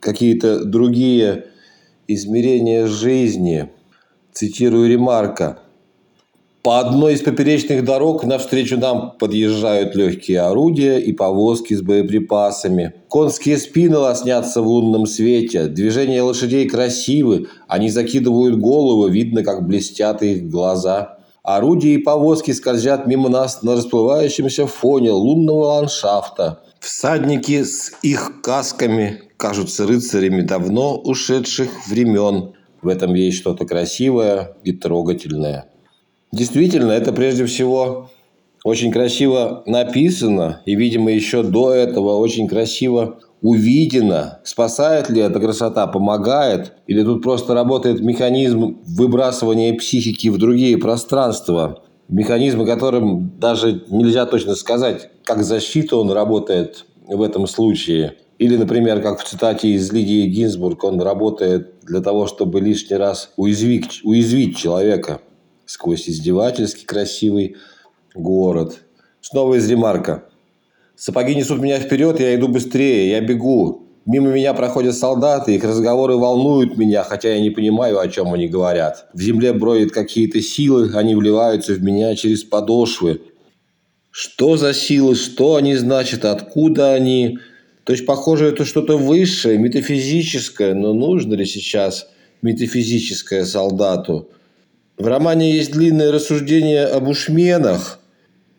какие-то 0.00 0.64
другие 0.64 1.46
измерения 2.08 2.86
жизни. 2.86 3.70
Цитирую 4.32 4.88
Ремарка. 4.88 5.60
По 6.62 6.80
одной 6.80 7.14
из 7.14 7.22
поперечных 7.22 7.84
дорог 7.84 8.24
навстречу 8.24 8.76
нам 8.76 9.12
подъезжают 9.20 9.94
легкие 9.94 10.40
орудия 10.40 10.98
и 10.98 11.12
повозки 11.12 11.74
с 11.74 11.80
боеприпасами. 11.80 12.92
Конские 13.08 13.56
спины 13.56 13.98
лоснятся 13.98 14.62
в 14.62 14.66
лунном 14.66 15.06
свете. 15.06 15.68
Движения 15.68 16.22
лошадей 16.22 16.68
красивы. 16.68 17.46
Они 17.68 17.88
закидывают 17.88 18.58
головы, 18.58 19.10
видно, 19.10 19.44
как 19.44 19.64
блестят 19.64 20.24
их 20.24 20.50
глаза. 20.50 21.15
Орудия 21.46 21.94
и 21.94 21.98
повозки 21.98 22.50
скользят 22.50 23.06
мимо 23.06 23.28
нас 23.28 23.62
на 23.62 23.76
расплывающемся 23.76 24.66
фоне 24.66 25.12
лунного 25.12 25.76
ландшафта. 25.76 26.58
Всадники 26.80 27.62
с 27.62 27.92
их 28.02 28.40
касками 28.42 29.22
кажутся 29.36 29.86
рыцарями 29.86 30.42
давно 30.42 30.96
ушедших 30.96 31.86
времен. 31.86 32.54
В 32.82 32.88
этом 32.88 33.14
есть 33.14 33.38
что-то 33.38 33.64
красивое 33.64 34.56
и 34.64 34.72
трогательное. 34.72 35.66
Действительно, 36.32 36.90
это 36.90 37.12
прежде 37.12 37.46
всего 37.46 38.10
очень 38.64 38.90
красиво 38.90 39.62
написано, 39.66 40.62
и, 40.66 40.74
видимо, 40.74 41.12
еще 41.12 41.44
до 41.44 41.72
этого 41.72 42.16
очень 42.16 42.48
красиво 42.48 43.20
увидено. 43.42 44.40
Спасает 44.44 45.10
ли 45.10 45.20
эта 45.20 45.40
красота, 45.40 45.86
помогает, 45.86 46.74
или 46.86 47.02
тут 47.02 47.22
просто 47.22 47.54
работает 47.54 48.00
механизм 48.00 48.78
выбрасывания 48.86 49.76
психики 49.76 50.28
в 50.28 50.38
другие 50.38 50.78
пространства, 50.78 51.82
механизм, 52.08 52.62
о 52.62 52.66
котором 52.66 53.38
даже 53.38 53.84
нельзя 53.88 54.26
точно 54.26 54.54
сказать, 54.54 55.10
как 55.24 55.42
защита 55.42 55.96
он 55.96 56.10
работает 56.10 56.86
в 57.06 57.22
этом 57.22 57.46
случае. 57.46 58.14
Или, 58.38 58.56
например, 58.56 59.00
как 59.00 59.20
в 59.20 59.24
цитате 59.24 59.68
из 59.68 59.90
Лидии 59.92 60.26
Гинзбург, 60.26 60.84
он 60.84 61.00
работает 61.00 61.80
для 61.82 62.00
того, 62.00 62.26
чтобы 62.26 62.60
лишний 62.60 62.96
раз 62.96 63.32
уязвить, 63.36 64.00
уязвить 64.04 64.56
человека 64.56 65.20
сквозь 65.64 66.08
издевательски 66.08 66.84
красивый 66.84 67.56
город. 68.14 68.80
Снова 69.20 69.54
из 69.54 69.68
ремарка. 69.68 70.24
Сапоги 70.96 71.34
несут 71.34 71.60
меня 71.60 71.78
вперед, 71.78 72.20
я 72.20 72.34
иду 72.34 72.48
быстрее, 72.48 73.10
я 73.10 73.20
бегу. 73.20 73.82
Мимо 74.06 74.30
меня 74.30 74.54
проходят 74.54 74.96
солдаты, 74.96 75.54
их 75.54 75.64
разговоры 75.64 76.16
волнуют 76.16 76.78
меня, 76.78 77.02
хотя 77.02 77.34
я 77.34 77.40
не 77.40 77.50
понимаю, 77.50 77.98
о 77.98 78.08
чем 78.08 78.32
они 78.32 78.48
говорят. 78.48 79.06
В 79.12 79.20
земле 79.20 79.52
бродят 79.52 79.92
какие-то 79.92 80.40
силы, 80.40 80.92
они 80.94 81.14
вливаются 81.14 81.74
в 81.74 81.82
меня 81.82 82.14
через 82.14 82.44
подошвы. 82.44 83.20
Что 84.10 84.56
за 84.56 84.72
силы, 84.72 85.16
что 85.16 85.56
они 85.56 85.74
значат, 85.74 86.24
откуда 86.24 86.94
они? 86.94 87.38
То 87.84 87.92
есть, 87.92 88.06
похоже, 88.06 88.46
это 88.46 88.64
что-то 88.64 88.96
высшее, 88.96 89.58
метафизическое, 89.58 90.72
но 90.72 90.94
нужно 90.94 91.34
ли 91.34 91.44
сейчас 91.44 92.08
метафизическое 92.40 93.44
солдату? 93.44 94.30
В 94.96 95.06
романе 95.06 95.52
есть 95.52 95.72
длинное 95.72 96.10
рассуждение 96.10 96.84
об 96.84 97.08
ушменах. 97.08 98.00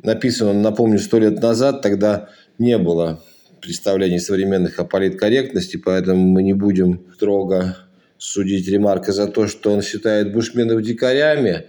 Написано, 0.04 0.54
напомню, 0.54 1.00
сто 1.00 1.20
лет 1.20 1.42
назад, 1.42 1.82
тогда 1.82 2.30
не 2.58 2.78
было 2.78 3.22
представлений 3.62 4.20
современных 4.20 4.80
о 4.80 4.86
политкорректности, 4.86 5.78
поэтому 5.78 6.22
мы 6.24 6.44
не 6.44 6.54
будем 6.54 7.02
строго 7.16 7.78
судить 8.18 8.68
Ремарка 8.68 9.12
за 9.12 9.28
то, 9.28 9.48
что 9.48 9.72
он 9.72 9.82
считает 9.82 10.34
бушменов 10.34 10.82
дикарями. 10.82 11.66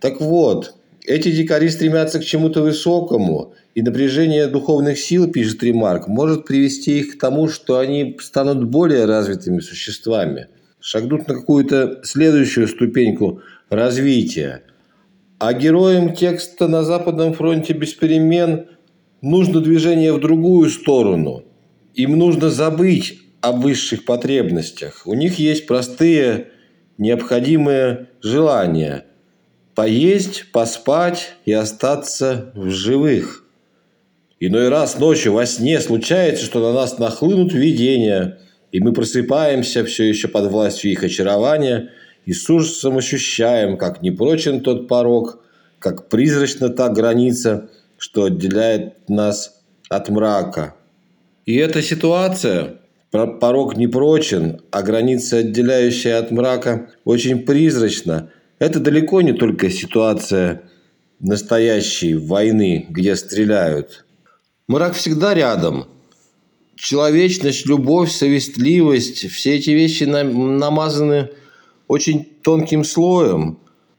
Так 0.00 0.20
вот, 0.20 0.74
эти 1.04 1.30
дикари 1.30 1.68
стремятся 1.68 2.18
к 2.18 2.24
чему-то 2.24 2.62
высокому, 2.62 3.54
и 3.74 3.82
напряжение 3.82 4.46
духовных 4.46 4.98
сил, 4.98 5.30
пишет 5.30 5.62
Ремарк, 5.62 6.08
может 6.08 6.46
привести 6.46 7.00
их 7.00 7.16
к 7.16 7.20
тому, 7.20 7.48
что 7.48 7.78
они 7.78 8.16
станут 8.20 8.64
более 8.64 9.04
развитыми 9.04 9.60
существами, 9.60 10.48
шагнут 10.80 11.28
на 11.28 11.34
какую-то 11.34 12.00
следующую 12.02 12.68
ступеньку 12.68 13.42
развития. 13.68 14.62
А 15.38 15.52
героям 15.52 16.14
текста 16.14 16.66
на 16.68 16.82
Западном 16.82 17.34
фронте 17.34 17.72
без 17.72 17.92
перемен 17.92 18.68
нужно 19.20 19.60
движение 19.60 20.12
в 20.12 20.20
другую 20.20 20.70
сторону. 20.70 21.44
Им 21.94 22.18
нужно 22.18 22.50
забыть 22.50 23.18
о 23.40 23.52
высших 23.52 24.04
потребностях. 24.04 25.02
У 25.06 25.14
них 25.14 25.38
есть 25.38 25.66
простые, 25.66 26.48
необходимые 26.98 28.08
желания– 28.22 29.04
поесть, 29.76 30.50
поспать 30.52 31.34
и 31.44 31.52
остаться 31.52 32.50
в 32.54 32.70
живых. 32.70 33.44
Иной 34.40 34.68
раз 34.68 34.98
ночью 34.98 35.34
во 35.34 35.46
сне 35.46 35.80
случается, 35.80 36.44
что 36.44 36.60
на 36.60 36.72
нас 36.72 36.98
нахлынут 36.98 37.52
видения, 37.52 38.38
и 38.72 38.80
мы 38.80 38.92
просыпаемся 38.92 39.84
все 39.84 40.04
еще 40.04 40.28
под 40.28 40.50
властью 40.50 40.90
их 40.90 41.04
очарования 41.04 41.90
и 42.26 42.32
с 42.32 42.50
ужасом 42.50 42.98
ощущаем, 42.98 43.78
как 43.78 44.02
непрочен 44.02 44.60
тот 44.60 44.88
порог, 44.88 45.42
как 45.78 46.08
призрачна 46.08 46.68
та 46.68 46.88
граница, 46.88 47.70
что 47.96 48.24
отделяет 48.24 49.08
нас 49.08 49.62
от 49.88 50.10
мрака. 50.10 50.74
И 51.46 51.54
эта 51.54 51.80
ситуация, 51.80 52.80
порог 53.10 53.76
не 53.76 53.86
прочен, 53.86 54.60
а 54.72 54.82
граница, 54.82 55.38
отделяющая 55.38 56.18
от 56.18 56.32
мрака, 56.32 56.90
очень 57.04 57.38
призрачна– 57.46 58.30
это 58.58 58.80
далеко 58.80 59.20
не 59.20 59.32
только 59.32 59.70
ситуация 59.70 60.62
настоящей 61.20 62.14
войны, 62.14 62.86
где 62.88 63.14
стреляют. 63.14 64.04
Мрак 64.66 64.94
всегда 64.94 65.34
рядом. 65.34 65.86
Человечность, 66.74 67.66
любовь, 67.66 68.10
совестливость– 68.10 69.30
все 69.32 69.56
эти 69.56 69.70
вещи 69.70 70.04
намазаны 70.04 71.30
очень 71.88 72.24
тонким 72.42 72.84
слоем. 72.84 73.58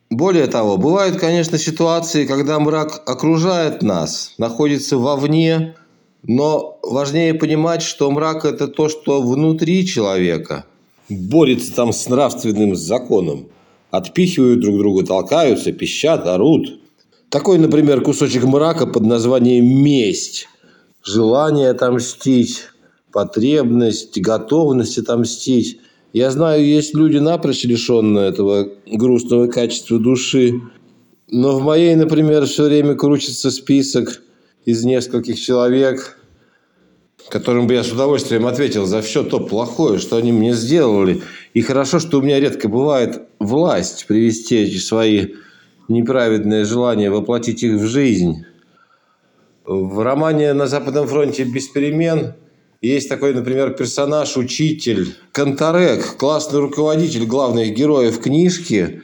Более 0.09 0.47
того, 0.47 0.77
бывают, 0.77 1.17
конечно, 1.17 1.57
ситуации, 1.57 2.25
когда 2.25 2.59
мрак 2.59 3.03
окружает 3.05 3.81
нас, 3.81 4.33
находится 4.37 4.97
вовне, 4.97 5.75
но 6.23 6.79
важнее 6.81 7.33
понимать, 7.33 7.81
что 7.81 8.09
мрак– 8.09 8.45
это 8.45 8.67
то, 8.67 8.87
что 8.87 9.21
внутри 9.21 9.85
человека, 9.85 10.65
борется 11.09 11.73
там 11.73 11.91
с 11.91 12.07
нравственным 12.07 12.75
законом 12.75 13.47
отпихивают 13.91 14.61
друг 14.61 14.77
друга, 14.77 15.05
толкаются, 15.05 15.71
пищат, 15.71 16.25
орут. 16.27 16.79
Такой, 17.29 17.57
например, 17.57 18.01
кусочек 18.01 18.43
мрака 18.43 18.85
под 18.87 19.03
названием 19.03 19.65
«месть». 19.65 20.47
Желание 21.03 21.69
отомстить, 21.69 22.65
потребность, 23.11 24.19
готовность 24.19 24.97
отомстить. 24.97 25.79
Я 26.13 26.31
знаю, 26.31 26.65
есть 26.65 26.95
люди, 26.95 27.17
напрочь 27.17 27.63
лишенные 27.63 28.29
этого 28.29 28.69
грустного 28.85 29.47
качества 29.47 29.99
души. 29.99 30.61
Но 31.29 31.57
в 31.57 31.61
моей, 31.61 31.95
например, 31.95 32.45
все 32.45 32.65
время 32.65 32.95
крутится 32.95 33.51
список 33.51 34.21
из 34.65 34.83
нескольких 34.85 35.39
человек, 35.39 36.17
которым 37.29 37.67
бы 37.67 37.73
я 37.73 37.83
с 37.83 37.91
удовольствием 37.91 38.47
ответил 38.47 38.85
за 38.85 39.01
все 39.01 39.23
то 39.23 39.39
плохое, 39.39 39.99
что 39.99 40.15
они 40.15 40.31
мне 40.31 40.53
сделали. 40.53 41.21
И 41.53 41.61
хорошо, 41.61 41.99
что 41.99 42.19
у 42.19 42.21
меня 42.21 42.39
редко 42.39 42.69
бывает 42.69 43.23
власть 43.39 44.05
привести 44.07 44.55
эти 44.55 44.77
свои 44.77 45.33
неправедные 45.89 46.65
желания, 46.65 47.09
воплотить 47.09 47.63
их 47.63 47.73
в 47.73 47.85
жизнь. 47.85 48.45
В 49.65 50.01
романе 50.01 50.53
«На 50.53 50.67
Западном 50.67 51.07
фронте 51.07 51.43
без 51.43 51.67
перемен» 51.67 52.33
есть 52.81 53.09
такой, 53.09 53.33
например, 53.33 53.71
персонаж, 53.71 54.37
учитель, 54.37 55.15
Контарек, 55.31 56.17
классный 56.17 56.59
руководитель 56.59 57.25
главных 57.25 57.73
героев 57.73 58.19
книжки, 58.19 59.01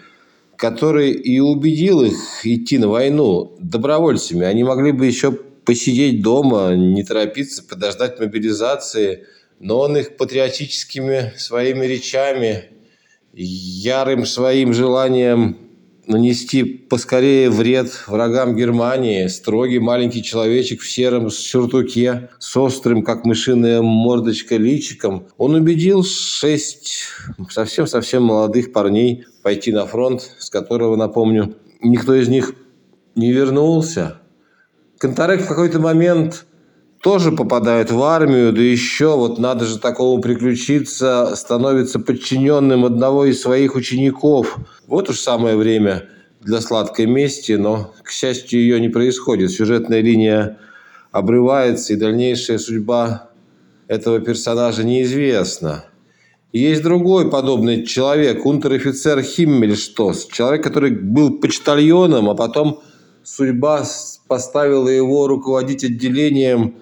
который 0.57 1.11
и 1.11 1.39
убедил 1.39 2.03
их 2.03 2.45
идти 2.45 2.77
на 2.77 2.87
войну 2.87 3.55
добровольцами. 3.59 4.45
Они 4.45 4.63
могли 4.63 4.91
бы 4.91 5.05
еще 5.05 5.31
посидеть 5.31 6.21
дома, 6.21 6.75
не 6.75 7.03
торопиться, 7.03 7.63
подождать 7.63 8.19
мобилизации. 8.19 9.25
Но 9.59 9.79
он 9.79 9.97
их 9.97 10.17
патриотическими 10.17 11.33
своими 11.37 11.85
речами, 11.85 12.65
ярым 13.33 14.25
своим 14.25 14.73
желанием 14.73 15.57
нанести 16.07 16.63
поскорее 16.63 17.49
вред 17.49 17.91
врагам 18.07 18.55
Германии. 18.55 19.27
Строгий 19.27 19.79
маленький 19.79 20.23
человечек 20.23 20.81
в 20.81 20.89
сером 20.89 21.29
сюртуке 21.29 22.29
с 22.39 22.55
острым, 22.57 23.03
как 23.03 23.25
мышиная 23.25 23.81
мордочка, 23.81 24.57
личиком. 24.57 25.27
Он 25.37 25.55
убедил 25.55 26.03
шесть 26.03 27.05
совсем-совсем 27.49 28.23
молодых 28.23 28.73
парней 28.73 29.25
пойти 29.41 29.71
на 29.71 29.85
фронт, 29.85 30.21
с 30.39 30.49
которого, 30.49 30.95
напомню, 30.95 31.55
никто 31.81 32.13
из 32.13 32.27
них 32.27 32.53
не 33.15 33.31
вернулся. 33.31 34.19
Контарек 34.97 35.41
в 35.41 35.47
какой-то 35.47 35.79
момент 35.79 36.45
тоже 37.03 37.33
попадает 37.33 37.91
в 37.91 38.01
армию, 38.01 38.53
да 38.53 38.61
еще 38.61 39.17
вот 39.17 39.37
надо 39.37 39.65
же 39.65 39.77
такому 39.77 40.21
приключиться, 40.21 41.35
становится 41.35 41.99
подчиненным 41.99 42.85
одного 42.85 43.25
из 43.25 43.41
своих 43.41 43.75
учеников. 43.75 44.57
Вот 44.87 45.09
уж 45.09 45.19
самое 45.19 45.57
время 45.57 46.07
для 46.39 46.61
сладкой 46.61 47.07
мести, 47.07 47.53
но, 47.53 47.91
к 48.03 48.09
счастью, 48.09 48.61
ее 48.61 48.79
не 48.79 48.87
происходит. 48.87 49.51
Сюжетная 49.51 49.99
линия 49.99 50.59
обрывается, 51.11 51.91
и 51.91 51.97
дальнейшая 51.97 52.57
судьба 52.57 53.29
этого 53.89 54.21
персонажа 54.21 54.85
неизвестна. 54.85 55.83
есть 56.53 56.83
другой 56.83 57.29
подобный 57.29 57.85
человек, 57.85 58.45
унтер-офицер 58.45 59.21
Химмельштос, 59.21 60.27
человек, 60.27 60.63
который 60.63 60.91
был 60.91 61.37
почтальоном, 61.39 62.29
а 62.29 62.33
потом 62.33 62.81
судьба 63.23 63.83
поставила 64.29 64.87
его 64.87 65.27
руководить 65.27 65.83
отделением 65.83 66.75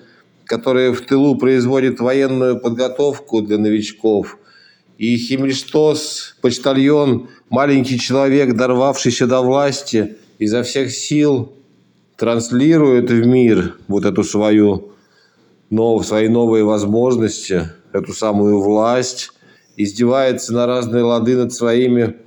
которая 0.51 0.91
в 0.91 0.99
тылу 0.99 1.37
производит 1.37 2.01
военную 2.01 2.59
подготовку 2.59 3.41
для 3.41 3.57
новичков. 3.57 4.37
И 4.97 5.15
Химмельштос, 5.15 6.35
почтальон, 6.41 7.29
маленький 7.49 7.97
человек, 7.97 8.57
дорвавшийся 8.57 9.27
до 9.27 9.39
власти, 9.39 10.17
изо 10.39 10.63
всех 10.63 10.91
сил 10.91 11.53
транслирует 12.17 13.09
в 13.09 13.25
мир 13.25 13.77
вот 13.87 14.03
эту 14.03 14.25
свою, 14.25 14.91
нов, 15.69 16.05
свои 16.05 16.27
новые 16.27 16.65
возможности, 16.65 17.69
эту 17.93 18.11
самую 18.11 18.59
власть, 18.59 19.31
издевается 19.77 20.51
на 20.51 20.65
разные 20.65 21.03
лады 21.03 21.37
над 21.37 21.53
своими 21.53 22.17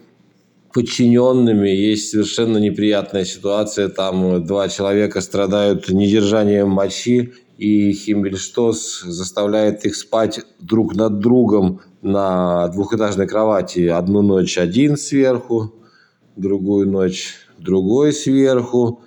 подчиненными. 0.75 1.69
Есть 1.69 2.11
совершенно 2.11 2.59
неприятная 2.59 3.25
ситуация. 3.25 3.89
Там 3.89 4.45
два 4.45 4.69
человека 4.69 5.21
страдают 5.21 5.89
недержанием 5.89 6.69
мочи, 6.69 7.33
и 7.57 7.93
Химмельштос 7.93 9.03
заставляет 9.03 9.87
их 9.87 9.95
спать 9.95 10.41
друг 10.59 10.97
над 10.97 11.21
другом 11.21 11.81
на 12.03 12.69
двухэтажной 12.69 13.29
кровати. 13.29 13.87
Одну 13.87 14.23
ночь 14.23 14.59
один 14.59 14.97
сверху, 14.97 15.73
другую 16.37 16.91
ночь 16.91 17.37
другой 17.59 18.13
сверху. 18.13 19.03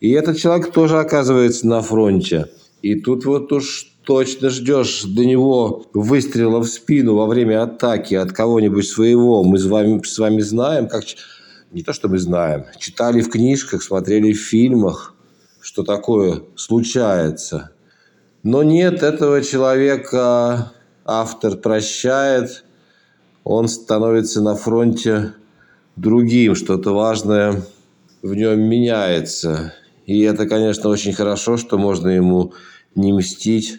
И 0.00 0.10
этот 0.10 0.38
человек 0.38 0.72
тоже 0.72 0.98
оказывается 0.98 1.66
на 1.66 1.82
фронте. 1.82 2.46
И 2.80 2.98
тут 2.98 3.26
вот 3.26 3.52
уж 3.52 3.89
точно 4.10 4.50
ждешь 4.50 5.04
до 5.04 5.24
него 5.24 5.86
выстрела 5.94 6.58
в 6.58 6.66
спину 6.66 7.14
во 7.14 7.26
время 7.26 7.62
атаки 7.62 8.16
от 8.16 8.32
кого-нибудь 8.32 8.84
своего. 8.84 9.44
Мы 9.44 9.56
с 9.56 9.66
вами, 9.66 10.02
с 10.02 10.18
вами 10.18 10.40
знаем, 10.40 10.88
как... 10.88 11.04
Не 11.70 11.84
то, 11.84 11.92
что 11.92 12.08
мы 12.08 12.18
знаем. 12.18 12.64
Читали 12.76 13.20
в 13.20 13.30
книжках, 13.30 13.84
смотрели 13.84 14.32
в 14.32 14.40
фильмах, 14.40 15.14
что 15.60 15.84
такое 15.84 16.42
случается. 16.56 17.70
Но 18.42 18.64
нет, 18.64 19.04
этого 19.04 19.42
человека 19.42 20.72
автор 21.04 21.56
прощает. 21.56 22.64
Он 23.44 23.68
становится 23.68 24.42
на 24.42 24.56
фронте 24.56 25.34
другим, 25.94 26.56
что-то 26.56 26.92
важное 26.92 27.62
в 28.22 28.34
нем 28.34 28.58
меняется. 28.58 29.72
И 30.04 30.20
это, 30.22 30.48
конечно, 30.48 30.90
очень 30.90 31.12
хорошо, 31.12 31.56
что 31.56 31.78
можно 31.78 32.08
ему 32.08 32.54
не 32.96 33.12
мстить, 33.12 33.78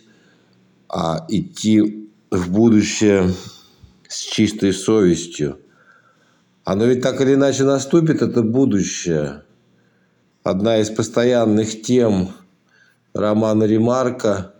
а 0.91 1.25
идти 1.29 2.09
в 2.29 2.51
будущее 2.51 3.33
с 4.09 4.19
чистой 4.19 4.73
совестью. 4.73 5.57
Оно 6.65 6.85
ведь 6.85 7.01
так 7.01 7.21
или 7.21 7.35
иначе 7.35 7.63
наступит, 7.63 8.21
это 8.21 8.41
будущее. 8.43 9.43
Одна 10.43 10.79
из 10.79 10.89
постоянных 10.89 11.81
тем 11.81 12.31
романа 13.13 13.63
Ремарка 13.63 14.53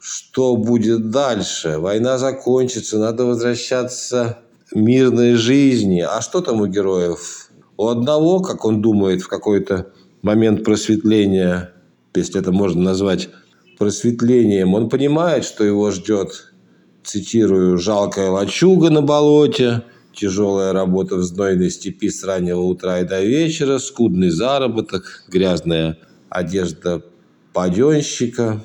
«Что 0.00 0.56
будет 0.56 1.10
дальше? 1.10 1.76
Война 1.78 2.16
закончится, 2.16 2.98
надо 2.98 3.26
возвращаться 3.26 4.38
к 4.70 4.74
мирной 4.74 5.34
жизни». 5.34 6.00
А 6.00 6.22
что 6.22 6.40
там 6.40 6.62
у 6.62 6.66
героев? 6.66 7.50
У 7.76 7.88
одного, 7.88 8.40
как 8.40 8.64
он 8.64 8.80
думает, 8.80 9.20
в 9.20 9.28
какой-то 9.28 9.92
момент 10.22 10.64
просветления, 10.64 11.72
если 12.14 12.40
это 12.40 12.52
можно 12.52 12.80
назвать 12.80 13.28
просветлением, 13.78 14.74
он 14.74 14.88
понимает, 14.88 15.44
что 15.44 15.64
его 15.64 15.90
ждет, 15.90 16.52
цитирую, 17.04 17.78
«жалкая 17.78 18.30
лачуга 18.30 18.90
на 18.90 19.02
болоте», 19.02 19.82
тяжелая 20.18 20.72
работа 20.72 21.16
в 21.16 21.22
знойной 21.22 21.70
степи 21.70 22.10
с 22.10 22.24
раннего 22.24 22.60
утра 22.60 23.00
и 23.00 23.04
до 23.04 23.22
вечера, 23.22 23.78
скудный 23.78 24.30
заработок, 24.30 25.24
грязная 25.28 25.98
одежда 26.28 27.02
паденщика. 27.52 28.60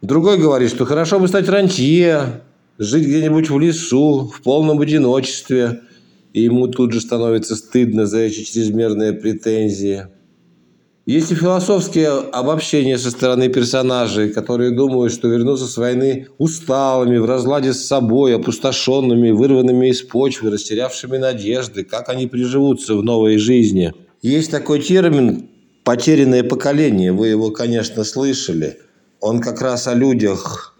Другой 0.00 0.38
говорит, 0.38 0.70
что 0.70 0.84
хорошо 0.84 1.18
бы 1.18 1.28
стать 1.28 1.48
рантье, 1.48 2.42
жить 2.78 3.06
где-нибудь 3.06 3.50
в 3.50 3.58
лесу, 3.58 4.30
в 4.32 4.42
полном 4.42 4.80
одиночестве. 4.80 5.80
И 6.32 6.42
ему 6.42 6.68
тут 6.68 6.92
же 6.92 7.00
становится 7.00 7.56
стыдно 7.56 8.06
за 8.06 8.18
эти 8.18 8.42
чрезмерные 8.44 9.12
претензии. 9.12 10.08
Есть 11.06 11.32
и 11.32 11.34
философские 11.34 12.08
обобщения 12.08 12.96
со 12.96 13.10
стороны 13.10 13.50
персонажей, 13.50 14.30
которые 14.30 14.70
думают, 14.70 15.12
что 15.12 15.28
вернутся 15.28 15.66
с 15.66 15.76
войны 15.76 16.28
усталыми, 16.38 17.18
в 17.18 17.26
разладе 17.26 17.74
с 17.74 17.84
собой, 17.84 18.34
опустошенными, 18.34 19.30
вырванными 19.30 19.88
из 19.88 20.00
почвы, 20.00 20.50
растерявшими 20.50 21.18
надежды, 21.18 21.84
как 21.84 22.08
они 22.08 22.26
приживутся 22.26 22.94
в 22.94 23.02
новой 23.02 23.36
жизни. 23.36 23.92
Есть 24.22 24.50
такой 24.50 24.80
термин 24.80 25.50
«потерянное 25.84 26.42
поколение», 26.42 27.12
вы 27.12 27.28
его, 27.28 27.50
конечно, 27.50 28.02
слышали. 28.02 28.78
Он 29.20 29.42
как 29.42 29.60
раз 29.60 29.86
о 29.86 29.92
людях, 29.92 30.74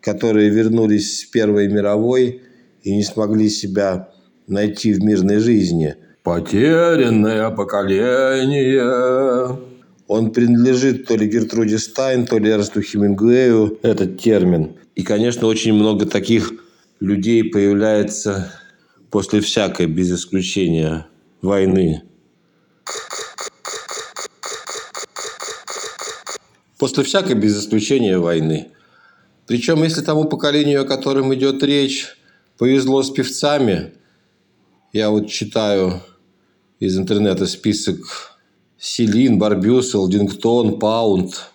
которые 0.00 0.50
вернулись 0.50 1.18
с 1.18 1.24
Первой 1.24 1.66
мировой 1.66 2.42
и 2.84 2.94
не 2.94 3.02
смогли 3.02 3.48
себя 3.48 4.10
найти 4.46 4.92
в 4.92 5.02
мирной 5.02 5.38
жизни– 5.40 5.96
Потерянное 6.24 7.50
поколение. 7.50 8.80
Он 10.08 10.32
принадлежит 10.32 11.06
то 11.06 11.16
ли 11.16 11.28
Гертруде 11.28 11.78
Стайн, 11.78 12.24
то 12.24 12.38
ли 12.38 12.50
Эрнсту 12.50 12.80
Хемингуэю, 12.80 13.78
этот 13.82 14.18
термин. 14.18 14.74
И, 14.94 15.02
конечно, 15.02 15.46
очень 15.46 15.74
много 15.74 16.06
таких 16.06 16.54
людей 16.98 17.44
появляется 17.44 18.58
после 19.10 19.42
всякой, 19.42 19.84
без 19.84 20.10
исключения, 20.14 21.06
войны. 21.42 22.02
После 26.78 27.04
всякой, 27.04 27.34
без 27.34 27.60
исключения, 27.60 28.16
войны. 28.18 28.70
Причем, 29.46 29.82
если 29.82 30.00
тому 30.00 30.24
поколению, 30.24 30.80
о 30.80 30.86
котором 30.86 31.34
идет 31.34 31.62
речь, 31.62 32.16
повезло 32.56 33.02
с 33.02 33.10
певцами, 33.10 33.92
я 34.94 35.10
вот 35.10 35.28
читаю 35.28 36.00
из 36.80 36.98
интернета 36.98 37.46
список 37.46 38.38
Селин, 38.78 39.38
Барбюс, 39.38 39.94
Элдингтон, 39.94 40.78
Паунд, 40.78 41.50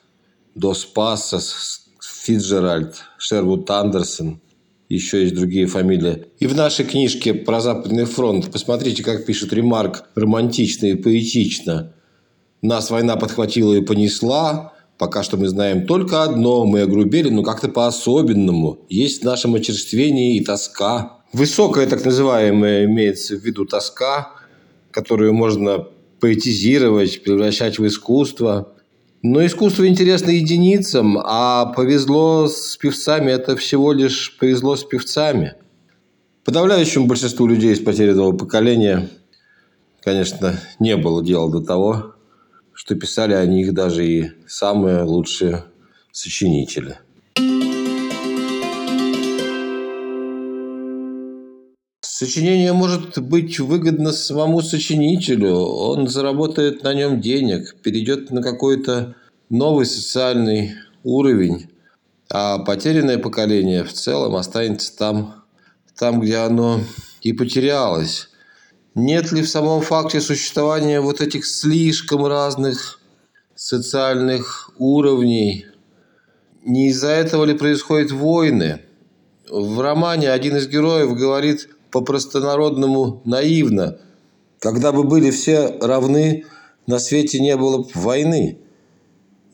Дос 0.55 0.85
Пассас, 0.85 1.87
Фиджеральд, 2.01 2.95
Шервуд 3.17 3.69
Андерсон. 3.69 4.41
Еще 4.87 5.21
есть 5.21 5.35
другие 5.35 5.67
фамилии. 5.67 6.25
И 6.39 6.47
в 6.47 6.55
нашей 6.55 6.83
книжке 6.85 7.33
про 7.33 7.61
Западный 7.61 8.05
фронт 8.05 8.51
посмотрите, 8.51 9.03
как 9.03 9.25
пишет 9.25 9.53
Ремарк 9.53 10.05
романтично 10.15 10.87
и 10.87 10.95
поэтично. 10.95 11.93
Нас 12.63 12.89
война 12.89 13.15
подхватила 13.15 13.73
и 13.73 13.81
понесла. 13.81 14.73
Пока 14.97 15.21
что 15.21 15.37
мы 15.37 15.47
знаем 15.47 15.85
только 15.85 16.23
одно. 16.23 16.65
Мы 16.65 16.81
огрубели, 16.81 17.29
но 17.29 17.43
как-то 17.43 17.69
по-особенному. 17.69 18.79
Есть 18.89 19.21
в 19.21 19.25
нашем 19.25 19.53
очерствении 19.53 20.37
и 20.37 20.43
тоска. 20.43 21.19
Высокая 21.33 21.85
так 21.85 22.03
называемая 22.03 22.85
имеется 22.85 23.35
в 23.35 23.43
виду 23.43 23.65
тоска– 23.65 24.33
которую 24.91 25.33
можно 25.33 25.87
поэтизировать, 26.19 27.23
превращать 27.23 27.79
в 27.79 27.87
искусство. 27.87 28.73
Но 29.21 29.45
искусство 29.45 29.87
интересно 29.87 30.31
единицам, 30.31 31.17
а 31.17 31.67
повезло 31.67 32.47
с 32.47 32.77
певцами– 32.77 33.31
это 33.33 33.55
всего 33.57 33.91
лишь 33.91 34.37
повезло 34.37 34.75
с 34.75 34.83
певцами. 34.83 35.55
Подавляющему 36.45 37.05
большинству 37.05 37.47
людей 37.47 37.73
из 37.73 37.79
потерянного 37.79 38.31
поколения, 38.31 39.09
конечно, 40.01 40.59
не 40.79 40.95
было 40.95 41.23
дела 41.23 41.51
до 41.51 41.61
того, 41.61 42.15
что 42.73 42.95
писали 42.95 43.33
о 43.33 43.45
них 43.45 43.73
даже 43.73 44.07
и 44.07 44.31
самые 44.47 45.03
лучшие 45.03 45.65
сочинители– 46.11 46.97
Сочинение 52.19 52.73
может 52.73 53.17
быть 53.19 53.61
выгодно 53.61 54.11
самому 54.11 54.61
сочинителю. 54.61 55.55
Он 55.55 56.09
заработает 56.09 56.83
на 56.83 56.93
нем 56.93 57.21
денег, 57.21 57.77
перейдет 57.81 58.29
на 58.29 58.43
какой-то 58.43 59.15
новый 59.49 59.85
социальный 59.85 60.73
уровень. 61.05 61.69
А 62.29 62.59
потерянное 62.59 63.19
поколение 63.19 63.85
в 63.85 63.93
целом 63.93 64.35
останется 64.35 64.97
там, 64.97 65.45
там, 65.97 66.19
где 66.19 66.39
оно 66.39 66.81
и 67.21 67.31
потерялось. 67.31 68.27
Нет 68.95 69.31
ли 69.31 69.41
в 69.41 69.47
самом 69.47 69.79
факте 69.79 70.19
существования 70.19 70.99
вот 70.99 71.21
этих 71.21 71.45
слишком 71.45 72.25
разных 72.25 72.99
социальных 73.55 74.71
уровней? 74.77 75.67
Не 76.65 76.89
из-за 76.89 77.11
этого 77.11 77.45
ли 77.45 77.53
происходят 77.53 78.11
войны? 78.11 78.81
В 79.49 79.79
романе 79.79 80.31
один 80.31 80.57
из 80.57 80.67
героев 80.67 81.17
говорит 81.17 81.69
по-простонародному 81.91 83.21
наивно. 83.25 83.99
Когда 84.59 84.91
бы 84.91 85.03
были 85.03 85.31
все 85.31 85.77
равны, 85.81 86.45
на 86.87 86.99
свете 86.99 87.39
не 87.39 87.55
было 87.55 87.79
бы 87.79 87.89
войны. 87.93 88.59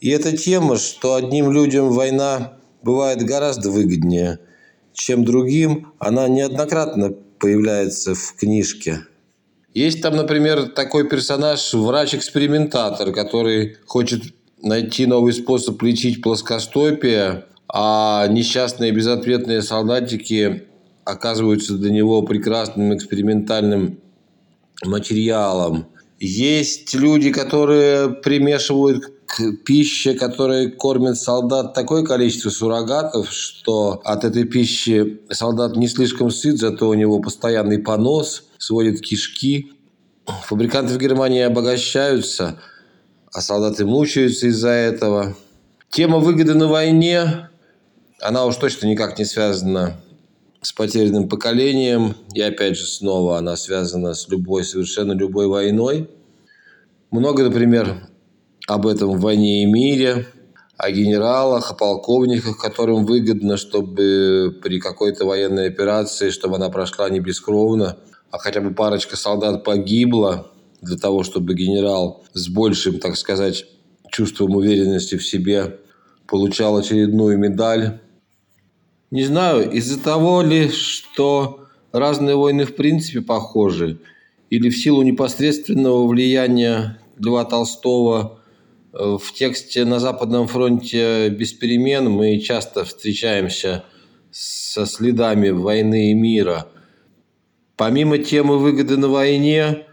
И 0.02 0.10
эта 0.10 0.36
тема, 0.36 0.78
что 0.78 1.16
одним 1.16 1.52
людям 1.52 1.90
война 1.90 2.58
бывает 2.82 3.24
гораздо 3.24 3.72
выгоднее, 3.72 4.40
чем 4.94 5.26
другим, 5.26 5.94
она 6.00 6.28
неоднократно 6.28 7.14
появляется 7.40 8.16
в 8.16 8.36
книжке. 8.36 9.02
Есть 9.74 10.02
там, 10.02 10.16
например, 10.16 10.70
такой 10.70 11.08
персонаж, 11.08 11.74
врач-экспериментатор, 11.74 13.12
который 13.12 13.78
хочет 13.86 14.24
найти 14.62 15.06
новый 15.06 15.34
способ 15.34 15.82
лечить 15.82 16.22
плоскостопие, 16.22 17.46
а 17.68 18.28
несчастные 18.28 18.92
безответные 18.92 19.62
солдатики 19.62 20.64
оказываются 21.06 21.76
для 21.78 21.92
него 21.92 22.24
прекрасным 22.24 22.94
экспериментальным 22.96 24.00
материалом. 24.84 25.88
Есть 26.20 26.94
люди, 26.96 27.32
которые 27.32 28.10
примешивают 28.10 29.06
к 29.28 29.58
пище, 29.64 30.16
которой 30.16 30.72
кормят 30.72 31.18
солдат, 31.18 31.74
такое 31.74 32.04
количество 32.04 32.50
суррогатов, 32.50 33.32
что 33.32 34.02
от 34.04 34.24
этой 34.24 34.46
пищи 34.46 35.22
солдат 35.30 35.76
не 35.76 35.88
слишком 35.88 36.32
сыт, 36.32 36.58
зато 36.58 36.90
у 36.90 36.94
него 36.94 37.20
постоянный 37.20 37.80
понос, 37.80 38.44
сводит 38.58 39.02
кишки. 39.02 39.74
Фабриканты 40.26 40.94
в 40.94 40.98
Германии 40.98 41.42
обогащаются, 41.42 42.60
а 43.32 43.42
солдаты 43.42 43.86
мучаются 43.86 44.48
из-за 44.48 44.70
этого. 44.70 45.36
Тема 45.90 46.18
выгоды 46.18 46.56
на 46.56 46.68
войне, 46.68 47.50
она 48.22 48.46
уж 48.46 48.56
точно 48.56 48.88
никак 48.88 49.20
не 49.20 49.26
связана 49.26 50.00
с 50.66 50.74
потерянным 50.74 51.30
поколением. 51.30 52.16
И 52.34 52.42
опять 52.42 52.76
же, 52.76 52.88
снова 52.88 53.38
она 53.38 53.56
связана 53.56 54.16
с 54.16 54.28
любой, 54.30 54.64
совершенно 54.64 55.12
любой 55.12 55.48
войной. 55.48 56.10
Много, 57.12 57.44
например, 57.44 58.10
об 58.68 58.88
этом 58.88 59.12
в 59.12 59.22
«Войне 59.22 59.62
и 59.62 59.66
мире», 59.68 60.26
о 60.78 60.92
генералах, 60.92 61.72
о 61.72 61.76
полковниках, 61.76 62.58
которым 62.58 63.06
выгодно, 63.06 63.58
чтобы 63.58 64.60
при 64.62 64.80
какой-то 64.80 65.26
военной 65.26 65.68
операции, 65.68 66.32
чтобы 66.32 66.56
она 66.56 66.70
прошла 66.70 67.10
не 67.10 67.20
бескровно, 67.20 67.98
а 68.32 68.40
хотя 68.40 68.60
бы 68.60 68.74
парочка 68.74 69.16
солдат 69.16 69.64
погибла 69.64 70.52
для 70.82 70.98
того, 70.98 71.24
чтобы 71.24 71.54
генерал 71.54 72.24
с 72.34 72.50
большим, 72.50 73.00
так 73.00 73.16
сказать, 73.18 73.66
чувством 74.12 74.56
уверенности 74.56 75.16
в 75.16 75.26
себе 75.26 75.80
получал 76.28 76.76
очередную 76.76 77.38
медаль. 77.38 78.02
Не 79.12 79.24
знаю, 79.24 79.72
из-за 79.72 80.02
того 80.02 80.42
ли, 80.42 80.70
что 80.70 81.68
разные 81.92 82.36
войны 82.36 82.66
в 82.66 82.76
принципе 82.76 83.22
похожи, 83.22 84.00
или 84.50 84.70
в 84.70 84.78
силу 84.78 85.04
непосредственного 85.04 86.08
влияния 86.08 87.00
Льва 87.18 87.46
Толстого 87.46 88.40
в 88.92 89.34
тексте 89.34 89.86
на 89.86 90.00
Западном 90.00 90.48
фронте 90.48 91.30
без 91.30 91.54
перемен 91.54 92.10
мы 92.10 92.40
часто 92.40 92.86
встречаемся 92.86 93.84
со 94.32 94.86
следами 94.86 95.50
войны 95.50 96.12
и 96.12 96.14
мира. 96.14 96.68
Помимо 97.76 98.18
темы 98.18 98.58
выгоды 98.58 98.96
на 98.98 99.10
войне, 99.10 99.86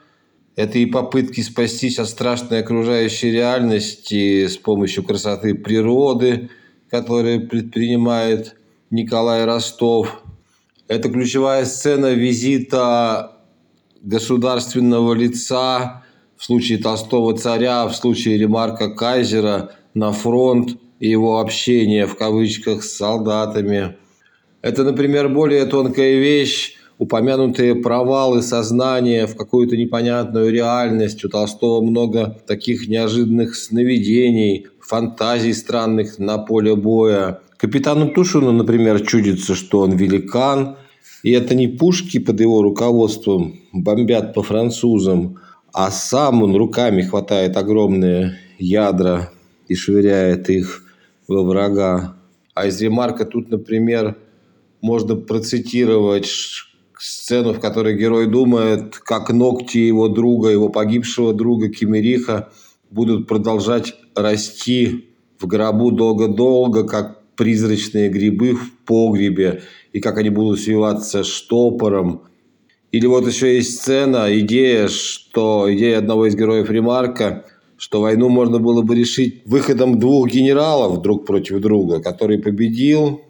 это 0.54 0.78
и 0.78 0.86
попытки 0.86 1.40
спастись 1.40 1.98
от 1.98 2.08
страшной 2.08 2.60
окружающей 2.60 3.30
реальности 3.30 4.46
с 4.46 4.56
помощью 4.56 5.02
красоты 5.02 5.54
природы, 5.54 6.50
которую 6.90 7.48
предпринимает 7.48 8.56
Николай 8.92 9.46
Ростов. 9.46 10.22
Это 10.86 11.08
ключевая 11.08 11.64
сцена 11.64 12.12
визита 12.12 13.38
государственного 14.02 15.14
лица 15.14 16.02
в 16.36 16.44
случае 16.44 16.76
Толстого 16.76 17.34
царя, 17.34 17.86
в 17.86 17.96
случае 17.96 18.36
Ремарка 18.36 18.90
Кайзера 18.90 19.72
на 19.94 20.12
фронт 20.12 20.78
и 21.00 21.08
его 21.08 21.40
общение 21.40 22.06
в 22.06 22.16
кавычках 22.16 22.84
с 22.84 22.94
солдатами. 22.94 23.96
Это, 24.60 24.84
например, 24.84 25.30
более 25.30 25.64
тонкая 25.64 26.18
вещь, 26.18 26.76
упомянутые 26.98 27.76
провалы 27.76 28.42
сознания 28.42 29.26
в 29.26 29.36
какую-то 29.36 29.74
непонятную 29.74 30.52
реальность. 30.52 31.24
У 31.24 31.30
Толстого 31.30 31.80
много 31.80 32.42
таких 32.46 32.88
неожиданных 32.88 33.56
сновидений, 33.56 34.66
фантазий 34.80 35.54
странных 35.54 36.18
на 36.18 36.36
поле 36.36 36.76
боя. 36.76 37.40
Капитану 37.62 38.10
Тушину, 38.10 38.50
например, 38.50 39.06
чудится, 39.06 39.54
что 39.54 39.82
он 39.82 39.92
великан, 39.92 40.78
и 41.22 41.30
это 41.30 41.54
не 41.54 41.68
пушки 41.68 42.18
под 42.18 42.40
его 42.40 42.60
руководством 42.60 43.60
бомбят 43.72 44.34
по 44.34 44.42
французам, 44.42 45.38
а 45.72 45.92
сам 45.92 46.42
он 46.42 46.56
руками 46.56 47.02
хватает 47.02 47.56
огромные 47.56 48.36
ядра 48.58 49.30
и 49.68 49.76
швыряет 49.76 50.50
их 50.50 50.82
во 51.28 51.44
врага. 51.44 52.16
А 52.52 52.66
из 52.66 52.82
ремарка 52.82 53.24
тут, 53.24 53.48
например, 53.48 54.16
можно 54.80 55.14
процитировать 55.14 56.28
сцену, 56.98 57.52
в 57.52 57.60
которой 57.60 57.96
герой 57.96 58.26
думает, 58.26 58.96
как 58.96 59.30
ногти 59.30 59.78
его 59.78 60.08
друга, 60.08 60.48
его 60.48 60.68
погибшего 60.68 61.32
друга 61.32 61.68
Кемериха 61.68 62.48
будут 62.90 63.28
продолжать 63.28 63.94
расти 64.16 65.10
в 65.38 65.46
гробу 65.46 65.92
долго-долго, 65.92 66.82
как 66.82 67.21
призрачные 67.36 68.08
грибы 68.08 68.54
в 68.54 68.72
погребе, 68.84 69.62
и 69.92 70.00
как 70.00 70.18
они 70.18 70.30
будут 70.30 70.60
свиваться 70.60 71.24
штопором, 71.24 72.22
или 72.92 73.06
вот 73.06 73.26
еще 73.26 73.56
есть 73.56 73.78
сцена, 73.78 74.38
идея, 74.40 74.86
что 74.88 75.66
идея 75.74 75.98
одного 75.98 76.26
из 76.26 76.36
героев 76.36 76.68
Ремарка, 76.68 77.46
что 77.78 78.02
войну 78.02 78.28
можно 78.28 78.58
было 78.58 78.82
бы 78.82 78.94
решить 78.94 79.42
выходом 79.46 79.98
двух 79.98 80.30
генералов 80.30 81.00
друг 81.00 81.26
против 81.26 81.60
друга, 81.60 82.00
который 82.00 82.38
победил, 82.38 83.22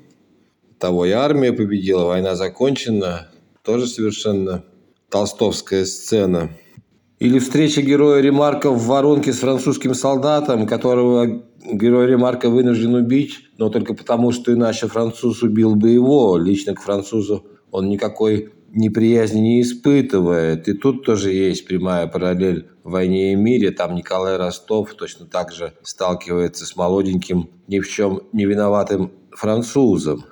того 0.79 1.07
и 1.07 1.11
армия 1.13 1.53
победила, 1.53 2.07
война 2.07 2.35
закончена. 2.35 3.29
Тоже 3.63 3.87
совершенно 3.87 4.65
толстовская 5.09 5.85
сцена. 5.85 6.51
Или 7.23 7.39
встреча 7.39 7.83
героя 7.83 8.21
Ремарка 8.21 8.69
в 8.69 8.85
воронке 8.87 9.33
с 9.33 9.39
французским 9.39 9.95
солдатом, 9.95 10.67
которого 10.67 11.45
герой 11.65 12.09
Ремарка 12.09 12.51
вынужден 12.51 12.97
убить, 12.97 13.35
но 13.59 13.69
только 13.69 13.95
потому, 13.95 14.33
что 14.33 14.53
иначе 14.53 14.89
француз 14.89 15.41
убил 15.45 15.77
бы 15.77 15.91
его. 15.91 16.37
Лично 16.37 16.75
к 16.75 16.81
французу 16.81 17.47
он 17.71 17.89
никакой 17.89 18.51
неприязни 18.73 19.39
не 19.39 19.63
испытывает. 19.63 20.67
И 20.67 20.73
тут 20.73 21.05
тоже 21.05 21.31
есть 21.31 21.65
прямая 21.65 22.09
параллель 22.09 22.67
в 22.83 22.91
«Войне 22.91 23.35
и 23.35 23.37
мире». 23.37 23.71
Там 23.71 23.95
Николай 23.95 24.37
Ростов 24.37 24.93
точно 24.95 25.25
так 25.27 25.53
же 25.53 25.75
сталкивается 25.85 26.67
с 26.67 26.75
молоденьким, 26.75 27.51
ни 27.69 27.79
в 27.79 27.89
чем 27.89 28.23
не 28.33 28.47
виноватым 28.47 29.13
французом. 29.31 30.25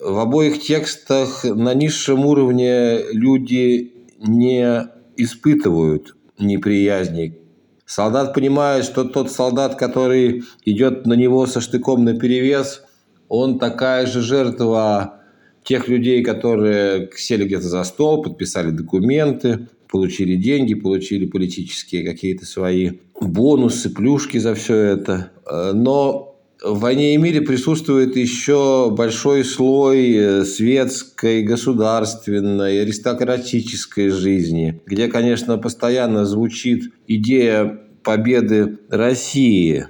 В 0.00 0.16
обоих 0.20 0.62
текстах 0.62 1.42
на 1.42 1.74
низшем 1.74 2.24
уровне 2.24 3.00
люди 3.10 3.94
не 4.20 4.94
испытывают 5.16 6.16
неприязни. 6.38 7.38
Солдат 7.86 8.34
понимает, 8.34 8.84
что 8.84 9.04
тот 9.04 9.30
солдат, 9.30 9.76
который 9.76 10.44
идет 10.64 11.06
на 11.06 11.14
него 11.14 11.46
со 11.46 11.60
штыком 11.60 12.04
на 12.04 12.18
перевес, 12.18 12.82
он 13.28 13.58
такая 13.58 14.06
же 14.06 14.20
жертва 14.22 15.20
тех 15.64 15.88
людей, 15.88 16.22
которые 16.22 17.10
сели 17.16 17.44
где-то 17.44 17.68
за 17.68 17.84
стол, 17.84 18.22
подписали 18.22 18.70
документы, 18.70 19.68
получили 19.88 20.36
деньги, 20.36 20.74
получили 20.74 21.26
политические 21.26 22.04
какие-то 22.04 22.46
свои 22.46 22.92
бонусы, 23.20 23.90
плюшки 23.90 24.38
за 24.38 24.54
все 24.54 24.76
это. 24.76 25.30
Э, 25.46 25.72
но 25.72 26.33
в 26.62 26.78
«Войне 26.80 27.14
и 27.14 27.16
мире» 27.16 27.40
присутствует 27.40 28.16
еще 28.16 28.90
большой 28.90 29.44
слой 29.44 30.14
э, 30.14 30.44
светской, 30.44 31.42
государственной, 31.42 32.82
аристократической 32.82 34.10
жизни, 34.10 34.80
где, 34.86 35.08
конечно, 35.08 35.58
постоянно 35.58 36.24
звучит 36.24 36.92
идея 37.06 37.80
победы 38.02 38.78
России. 38.88 39.88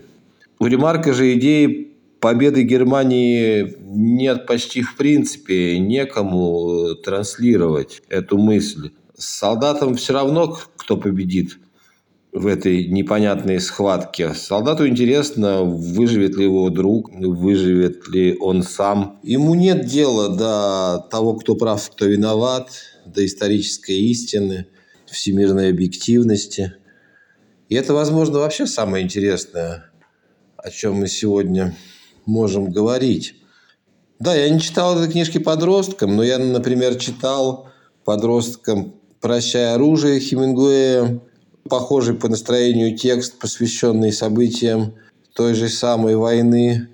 У 0.59 0.67
Ремарка 0.67 1.13
же 1.13 1.35
идеи 1.35 1.93
победы 2.21 2.63
Германии 2.63 3.77
нет 3.83 4.47
почти 4.47 4.83
в 4.83 4.97
принципе, 4.97 5.79
некому 5.79 6.95
транслировать 7.05 8.03
эту 8.09 8.39
мысль. 8.39 8.91
Солдатам 9.17 9.95
все 9.95 10.15
равно, 10.15 10.59
кто 10.77 10.97
победит 10.97 11.59
в 12.35 12.49
этой 12.49 12.89
непонятной 12.89 13.61
схватке. 13.61 14.35
Солдату 14.35 14.89
интересно, 14.89 15.63
выживет 15.63 16.35
ли 16.35 16.45
его 16.45 16.69
друг, 16.69 17.11
выживет 17.13 18.09
ли 18.09 18.37
он 18.41 18.65
сам. 18.65 19.21
Ему 19.23 19.55
нет 19.55 19.87
дела 19.87 20.29
до 20.29 21.09
того, 21.11 21.35
кто 21.35 21.55
прав, 21.55 21.89
кто 21.91 22.07
виноват, 22.07 22.71
до 23.07 23.25
исторической 23.25 23.97
истины, 24.11 24.67
всемирной 25.07 25.71
объективности. 25.71 26.75
И 27.69 27.77
это, 27.77 27.95
возможно, 27.95 28.41
вообще 28.41 28.67
самое 28.67 29.05
интересное, 29.05 29.91
о 30.57 30.71
чем 30.71 30.95
мы 30.95 31.07
сегодня 31.07 31.77
можем 32.27 32.71
говорить. 32.71 33.37
Да, 34.19 34.35
я 34.35 34.49
не 34.49 34.61
читал 34.61 34.99
этой 34.99 35.13
книжки 35.13 35.39
подросткам, 35.39 36.17
но 36.17 36.25
я, 36.25 36.39
например, 36.39 36.97
читал 36.97 37.69
подросткам 38.05 38.97
«Прощай 39.21 39.73
оружие» 39.73 40.19
Хемингуэя, 40.19 41.21
похожий 41.69 42.15
по 42.15 42.29
настроению 42.29 42.97
текст, 42.97 43.39
посвященный 43.39 44.13
событиям 44.13 44.95
той 45.35 45.55
же 45.55 45.69
самой 45.69 46.17
войны. 46.17 46.89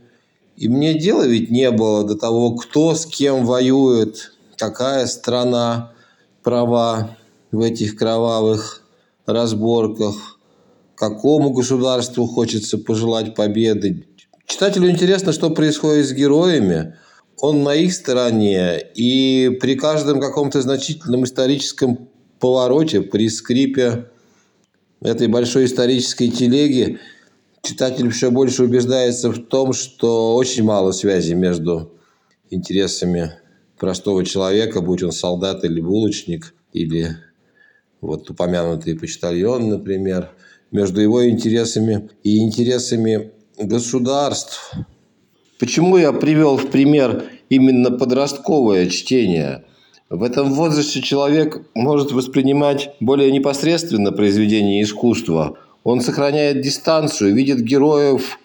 И 0.57 0.69
мне 0.69 0.99
дела 0.99 1.27
ведь 1.27 1.51
не 1.51 1.71
было 1.71 2.05
до 2.05 2.17
того, 2.17 2.55
кто 2.57 2.95
с 2.95 3.07
кем 3.07 3.47
воюет, 3.47 4.33
какая 4.57 5.07
страна 5.07 5.93
права 6.43 7.17
в 7.51 7.61
этих 7.61 7.97
кровавых 7.97 8.83
разборках, 9.27 10.39
какому 10.95 11.51
государству 11.51 12.27
хочется 12.27 12.79
пожелать 12.79 13.35
победы. 13.35 14.07
Читателю 14.47 14.91
интересно, 14.91 15.33
что 15.33 15.51
происходит 15.51 16.07
с 16.07 16.13
героями. 16.13 16.95
Он 17.39 17.63
на 17.63 17.75
их 17.75 17.95
стороне, 17.95 18.79
и 18.95 19.57
при 19.61 19.77
каждом 19.77 20.21
каком-то 20.21 20.61
значительном 20.61 21.25
историческом 21.25 22.09
повороте, 22.39 23.01
при 23.01 23.31
скрипе 23.31 24.11
этой 25.01 25.29
большой 25.29 25.65
исторической 25.65 26.29
телеги 26.29 26.99
читатель 27.63 28.11
все 28.11 28.31
больше 28.31 28.65
убеждается 28.65 29.31
в 29.31 29.39
том, 29.39 29.73
что 29.73 30.35
очень 30.35 30.65
мало 30.65 30.93
связи 30.93 31.35
между 31.35 31.93
интересами 32.51 33.33
простого 33.79 34.25
человека, 34.25 34.81
будь 34.81 35.03
он 35.03 35.13
солдат 35.13 35.65
или 35.65 35.81
булочник, 35.81 36.55
или 36.73 37.17
вот 38.01 38.29
упомянутый 38.31 38.99
почтальон, 38.99 39.69
например, 39.69 40.31
между 40.71 41.01
его 41.01 41.29
интересами 41.29 42.11
и 42.23 42.39
интересами 42.39 43.33
государств. 43.59 44.73
Почему 45.59 45.97
я 45.99 46.13
привел 46.13 46.57
в 46.57 46.71
пример 46.71 47.25
именно 47.49 47.91
подростковое 47.91 48.89
чтение? 48.89 49.65
В 50.11 50.25
этом 50.25 50.55
возрасте 50.55 51.01
человек 51.01 51.63
может 51.77 52.11
воспринимать 52.11 52.91
более 52.99 53.31
непосредственно 53.31 54.11
произведение 54.11 54.83
искусства. 54.83 55.57
Он 55.85 56.01
сохраняет 56.01 56.63
дистанцию, 56.63 57.33
видит 57.33 57.61
героев 57.61 58.41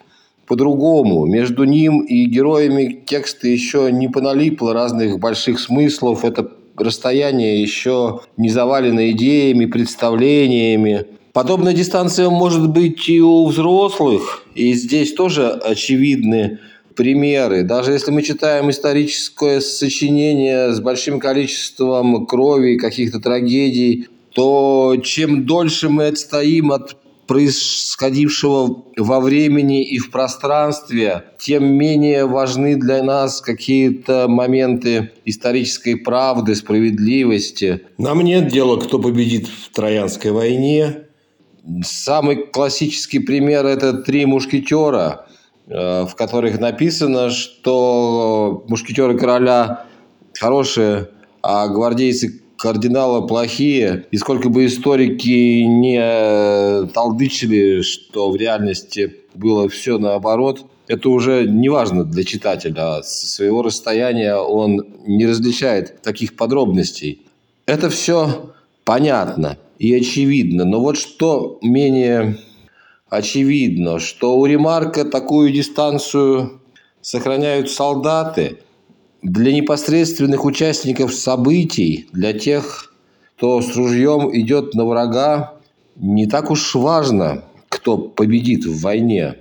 по-другому. 0.46 1.26
Между 1.26 1.64
ним 1.64 2.02
и 2.02 2.24
героями 2.26 3.02
текста 3.04 3.48
еще 3.48 3.90
не 3.90 4.06
поналипло 4.06 4.74
разных 4.74 5.18
больших 5.18 5.58
смыслов. 5.58 6.24
Это 6.24 6.48
расстояние 6.76 7.60
еще 7.60 8.20
не 8.36 8.48
завалено 8.48 9.10
идеями, 9.10 9.66
представлениями. 9.66 11.06
Подобная 11.32 11.72
дистанция 11.72 12.30
может 12.30 12.70
быть 12.70 13.08
и 13.08 13.20
у 13.20 13.44
взрослых. 13.44 14.44
И 14.54 14.72
здесь 14.74 15.14
тоже 15.14 15.50
очевидны 15.50 16.60
примеры. 16.96 17.62
Даже 17.62 17.92
если 17.92 18.10
мы 18.10 18.22
читаем 18.22 18.70
историческое 18.70 19.60
сочинение 19.60 20.72
с 20.72 20.80
большим 20.80 21.20
количеством 21.20 22.26
крови, 22.26 22.76
каких-то 22.76 23.20
трагедий, 23.20 24.08
то 24.34 24.96
чем 25.02 25.46
дольше 25.46 25.88
мы 25.88 26.08
отстоим 26.08 26.72
от 26.72 26.96
происходившего 27.26 28.84
во 28.96 29.20
времени 29.20 29.82
и 29.84 29.98
в 29.98 30.10
пространстве, 30.10 31.24
тем 31.38 31.66
менее 31.74 32.26
важны 32.26 32.76
для 32.76 33.02
нас 33.02 33.40
какие-то 33.40 34.26
моменты 34.28 35.10
исторической 35.24 35.96
правды, 35.96 36.54
справедливости. 36.54 37.80
Нам 37.98 38.20
нет 38.20 38.48
дела, 38.48 38.78
кто 38.78 38.98
победит 38.98 39.48
в 39.48 39.74
Троянской 39.74 40.30
войне. 40.30 41.06
Самый 41.84 42.36
классический 42.46 43.18
пример– 43.18 43.66
это 43.66 43.92
«Три 43.94 44.24
мушкетера», 44.24 45.25
в 45.66 46.10
которых 46.16 46.60
написано, 46.60 47.30
что 47.30 48.64
мушкетеры 48.68 49.18
короля 49.18 49.84
хорошие, 50.32 51.08
а 51.42 51.68
гвардейцы 51.68 52.40
кардинала 52.56 53.26
плохие. 53.26 54.06
И 54.10 54.16
сколько 54.16 54.48
бы 54.48 54.66
историки 54.66 55.62
не 55.62 56.86
толдычили, 56.92 57.82
что 57.82 58.30
в 58.30 58.36
реальности 58.36 59.16
было 59.34 59.68
все 59.68 59.98
наоборот, 59.98 60.66
это 60.88 61.08
уже 61.08 61.46
не 61.46 61.68
важно 61.68 62.04
для 62.04 62.24
читателя. 62.24 63.02
Со 63.02 63.26
своего 63.26 63.62
расстояния 63.62 64.36
он 64.36 64.86
не 65.06 65.26
различает 65.26 66.00
таких 66.02 66.36
подробностей. 66.36 67.26
Это 67.66 67.90
все 67.90 68.52
понятно 68.84 69.58
и 69.78 69.94
очевидно. 69.94 70.64
Но 70.64 70.80
вот 70.80 70.96
что 70.96 71.58
менее 71.60 72.38
очевидно, 73.08 73.98
что 73.98 74.38
у 74.38 74.46
Ремарка 74.46 75.04
такую 75.04 75.52
дистанцию 75.52 76.60
сохраняют 77.00 77.70
солдаты 77.70 78.58
для 79.22 79.52
непосредственных 79.52 80.44
участников 80.44 81.14
событий, 81.14 82.08
для 82.12 82.32
тех, 82.32 82.92
кто 83.36 83.60
с 83.60 83.76
ружьем 83.76 84.34
идет 84.36 84.74
на 84.74 84.84
врага, 84.84 85.54
не 85.96 86.26
так 86.26 86.50
уж 86.50 86.74
важно, 86.74 87.44
кто 87.68 87.96
победит 87.96 88.64
в 88.64 88.80
войне. 88.80 89.36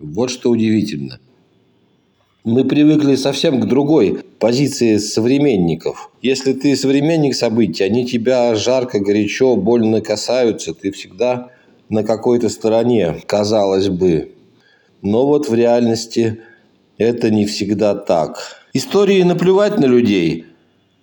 Вот 0.00 0.30
что 0.30 0.50
удивительно. 0.50 1.18
Мы 2.44 2.64
привыкли 2.64 3.16
совсем 3.16 3.60
к 3.60 3.66
другой 3.66 4.20
позиции 4.38 4.96
современников. 4.96 6.10
Если 6.22 6.52
ты 6.52 6.76
современник 6.76 7.34
событий, 7.34 7.84
они 7.84 8.06
тебя 8.06 8.54
жарко, 8.54 9.00
горячо, 9.00 9.56
больно 9.56 10.00
касаются, 10.00 10.72
ты 10.72 10.92
всегда 10.92 11.50
на 11.88 12.02
какой-то 12.02 12.48
стороне, 12.48 13.22
казалось 13.26 13.88
бы. 13.88 14.32
Но 15.02 15.26
вот 15.26 15.48
в 15.48 15.54
реальности 15.54 16.40
это 16.98 17.30
не 17.30 17.46
всегда 17.46 17.94
так. 17.94 18.38
Истории 18.72 19.22
наплевать 19.22 19.78
на 19.78 19.86
людей. 19.86 20.46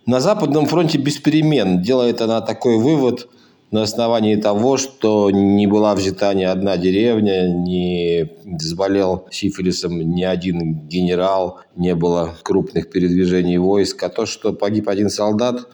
На 0.06 0.20
Западном 0.20 0.68
фронте 0.68 0.98
без 0.98 1.18
перемен. 1.18 1.82
Делает 1.82 2.22
она 2.22 2.42
такой 2.42 2.78
вывод 2.78 3.28
на 3.72 3.82
основании 3.82 4.36
того, 4.36 4.78
что 4.78 5.32
не 5.32 5.66
была 5.68 5.96
взята 5.96 6.34
ни 6.34 6.44
одна 6.44 6.78
деревня, 6.78 7.48
не 7.48 8.30
заболел 8.60 9.28
сифилисом 9.32 10.00
ни 10.00 10.24
один 10.24 10.88
генерал, 10.88 11.60
не 11.76 11.96
было 11.96 12.36
крупных 12.44 12.90
передвижений 12.92 13.58
войск. 13.58 14.04
А 14.04 14.10
то, 14.10 14.26
что 14.26 14.54
погиб 14.54 14.88
один 14.88 15.10
солдат, 15.10 15.68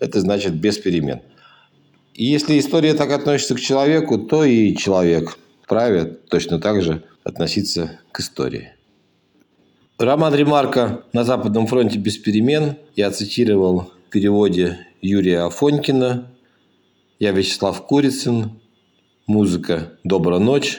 это 0.00 0.20
значит 0.20 0.54
без 0.54 0.78
перемен. 0.78 1.20
Если 2.22 2.58
история 2.58 2.92
так 2.92 3.12
относится 3.12 3.54
к 3.54 3.60
человеку, 3.60 4.18
то 4.18 4.44
и 4.44 4.76
человек 4.76 5.38
вправе 5.62 6.04
точно 6.04 6.60
так 6.60 6.82
же 6.82 7.02
относиться 7.24 7.98
к 8.12 8.20
истории. 8.20 8.74
Роман 9.96 10.34
Ремарка 10.34 11.06
«На 11.14 11.24
Западном 11.24 11.66
фронте 11.66 11.96
без 11.96 12.18
перемен» 12.18 12.76
я 12.94 13.10
цитировал 13.10 13.90
в 14.06 14.10
переводе 14.10 14.86
Юрия 15.00 15.46
Афонькина. 15.46 16.30
Я 17.18 17.32
Вячеслав 17.32 17.86
Курицын. 17.86 18.60
Музыка 19.26 19.94
«Добрая 20.04 20.40
ночь». 20.40 20.78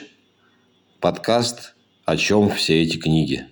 Подкаст 1.00 1.74
«О 2.04 2.16
чем 2.16 2.50
все 2.50 2.82
эти 2.82 2.98
книги». 2.98 3.46